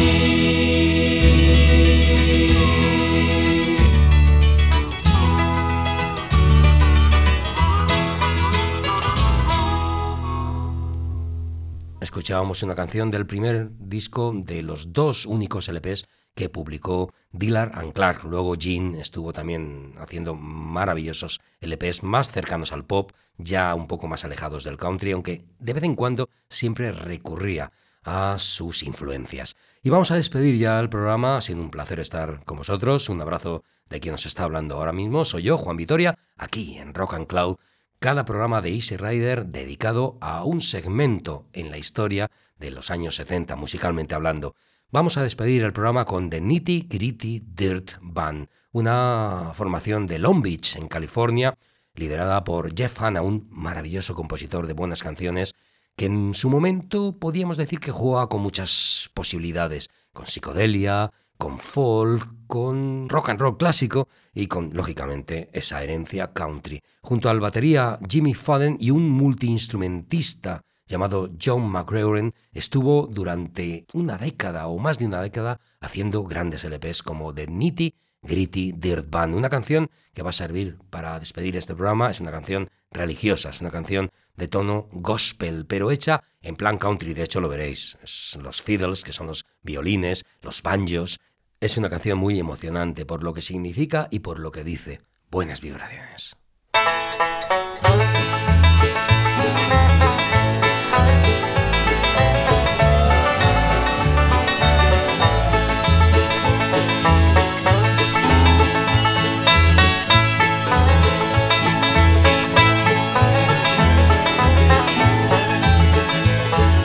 Escuchábamos 12.24 12.62
una 12.62 12.74
canción 12.74 13.10
del 13.10 13.26
primer 13.26 13.68
disco 13.78 14.32
de 14.34 14.62
los 14.62 14.94
dos 14.94 15.26
únicos 15.26 15.68
LPs 15.68 16.06
que 16.34 16.48
publicó 16.48 17.12
Dillard 17.32 17.78
and 17.78 17.92
Clark. 17.92 18.24
Luego 18.24 18.54
Gene 18.58 18.98
estuvo 18.98 19.34
también 19.34 19.92
haciendo 19.98 20.34
maravillosos 20.34 21.42
LPs 21.60 22.02
más 22.02 22.32
cercanos 22.32 22.72
al 22.72 22.86
pop, 22.86 23.12
ya 23.36 23.74
un 23.74 23.86
poco 23.88 24.08
más 24.08 24.24
alejados 24.24 24.64
del 24.64 24.78
country, 24.78 25.12
aunque 25.12 25.44
de 25.58 25.74
vez 25.74 25.84
en 25.84 25.96
cuando 25.96 26.30
siempre 26.48 26.92
recurría 26.92 27.72
a 28.04 28.36
sus 28.38 28.84
influencias. 28.84 29.54
Y 29.82 29.90
vamos 29.90 30.10
a 30.10 30.16
despedir 30.16 30.56
ya 30.56 30.80
el 30.80 30.88
programa, 30.88 31.36
ha 31.36 31.40
sido 31.42 31.60
un 31.60 31.70
placer 31.70 32.00
estar 32.00 32.42
con 32.46 32.56
vosotros. 32.56 33.10
Un 33.10 33.20
abrazo 33.20 33.64
de 33.90 34.00
quien 34.00 34.12
nos 34.12 34.24
está 34.24 34.44
hablando 34.44 34.76
ahora 34.76 34.94
mismo. 34.94 35.26
Soy 35.26 35.42
yo, 35.42 35.58
Juan 35.58 35.76
Vitoria, 35.76 36.18
aquí 36.38 36.78
en 36.78 36.94
Rock 36.94 37.12
and 37.12 37.26
Cloud, 37.26 37.58
cada 38.04 38.26
programa 38.26 38.60
de 38.60 38.68
Easy 38.68 38.98
Rider 38.98 39.46
dedicado 39.46 40.18
a 40.20 40.44
un 40.44 40.60
segmento 40.60 41.48
en 41.54 41.70
la 41.70 41.78
historia 41.78 42.30
de 42.58 42.70
los 42.70 42.90
años 42.90 43.16
70, 43.16 43.56
musicalmente 43.56 44.14
hablando. 44.14 44.54
Vamos 44.90 45.16
a 45.16 45.22
despedir 45.22 45.62
el 45.62 45.72
programa 45.72 46.04
con 46.04 46.28
The 46.28 46.42
Nitty 46.42 46.86
Gritty 46.86 47.42
Dirt 47.46 47.92
Band, 48.02 48.48
una 48.72 49.52
formación 49.54 50.06
de 50.06 50.18
Long 50.18 50.42
Beach, 50.42 50.76
en 50.76 50.86
California, 50.86 51.56
liderada 51.94 52.44
por 52.44 52.76
Jeff 52.76 53.00
Hanna, 53.00 53.22
un 53.22 53.48
maravilloso 53.50 54.14
compositor 54.14 54.66
de 54.66 54.74
buenas 54.74 55.02
canciones 55.02 55.54
que 55.96 56.04
en 56.04 56.34
su 56.34 56.50
momento 56.50 57.18
podíamos 57.18 57.56
decir 57.56 57.80
que 57.80 57.90
jugaba 57.90 58.28
con 58.28 58.42
muchas 58.42 59.08
posibilidades, 59.14 59.88
con 60.12 60.26
psicodelia, 60.26 61.10
con 61.38 61.58
folk, 61.58 62.28
con 62.46 63.08
rock 63.08 63.30
and 63.30 63.40
roll 63.40 63.56
clásico 63.56 64.08
y 64.32 64.46
con, 64.46 64.70
lógicamente, 64.74 65.50
esa 65.52 65.82
herencia 65.82 66.32
country, 66.32 66.82
junto 67.00 67.28
al 67.28 67.40
batería 67.40 67.98
Jimmy 68.08 68.34
Fadden 68.34 68.76
y 68.80 68.90
un 68.90 69.08
multiinstrumentista 69.08 70.64
llamado 70.86 71.30
John 71.42 71.70
McGregor, 71.70 72.32
estuvo 72.52 73.06
durante 73.06 73.86
una 73.92 74.18
década 74.18 74.66
o 74.66 74.78
más 74.78 74.98
de 74.98 75.06
una 75.06 75.22
década 75.22 75.60
haciendo 75.80 76.24
grandes 76.24 76.64
LPs 76.64 77.02
como 77.02 77.34
The 77.34 77.46
Nitty 77.46 77.94
Gritty 78.24 78.72
Dirt 78.72 79.10
Band, 79.10 79.34
una 79.34 79.50
canción 79.50 79.90
que 80.14 80.22
va 80.22 80.30
a 80.30 80.32
servir 80.32 80.78
para 80.90 81.18
despedir 81.20 81.56
este 81.56 81.74
programa, 81.74 82.10
es 82.10 82.20
una 82.20 82.30
canción 82.30 82.70
religiosa, 82.90 83.50
es 83.50 83.60
una 83.60 83.70
canción 83.70 84.10
de 84.36 84.48
tono 84.48 84.88
gospel, 84.92 85.66
pero 85.66 85.90
hecha 85.90 86.22
en 86.40 86.56
plan 86.56 86.78
country, 86.78 87.14
de 87.14 87.22
hecho 87.22 87.40
lo 87.40 87.48
veréis, 87.48 87.98
los 88.40 88.62
fiddles, 88.62 89.02
que 89.02 89.12
son 89.12 89.26
los 89.26 89.46
violines, 89.62 90.24
los 90.42 90.62
banjos, 90.62 91.20
es 91.64 91.78
una 91.78 91.88
canción 91.88 92.18
muy 92.18 92.38
emocionante 92.38 93.06
por 93.06 93.22
lo 93.22 93.32
que 93.32 93.40
significa 93.40 94.08
y 94.10 94.18
por 94.18 94.38
lo 94.38 94.52
que 94.52 94.64
dice. 94.64 95.00
Buenas 95.30 95.62
vibraciones. 95.62 96.36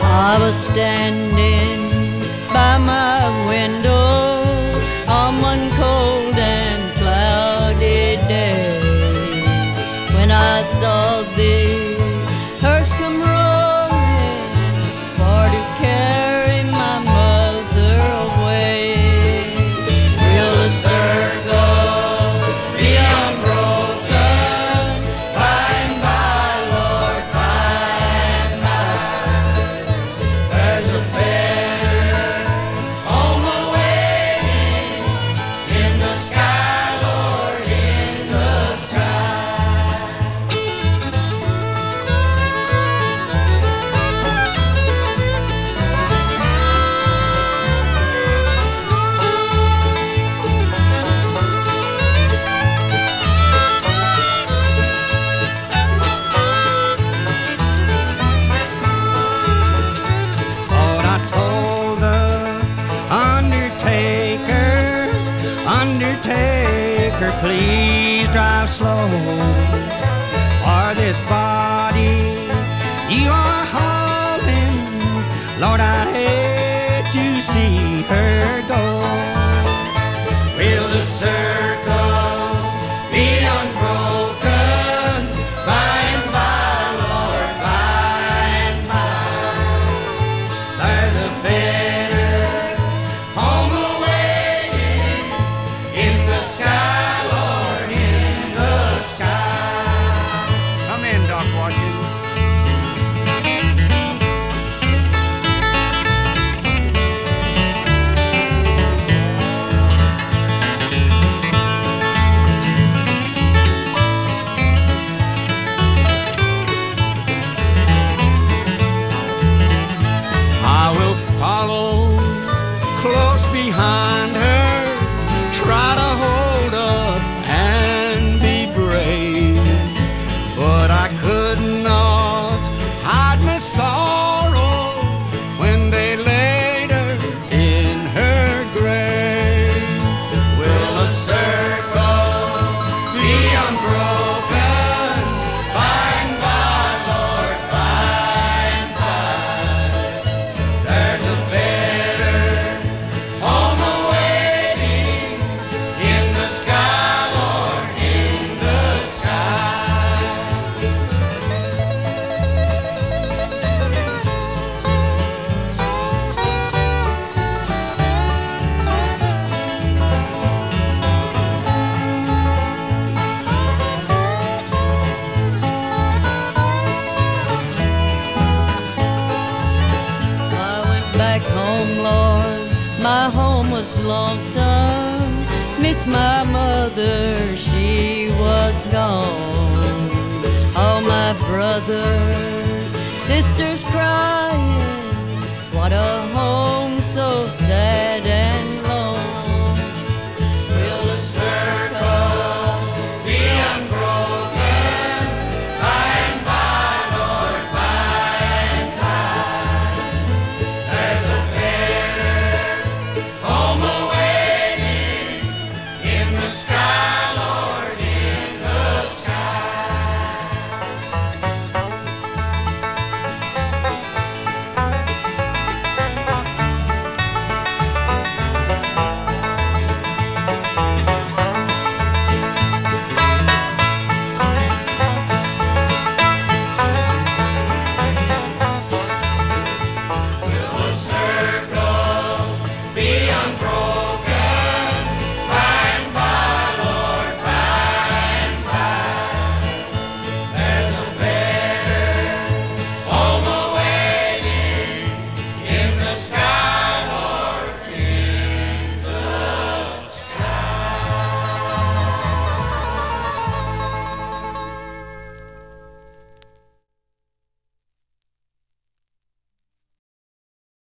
I 0.01 0.37
was 0.41 0.55
standing 0.55 1.48
this 71.09 71.21
body 71.21 72.19
you 73.09 73.31
are 73.31 73.65
hauling, 73.73 74.85
Lord, 75.59 75.79
I 75.79 76.05
hate 76.13 77.11
to 77.11 77.41
see 77.41 78.03
her 78.03 78.61
go. 78.67 78.88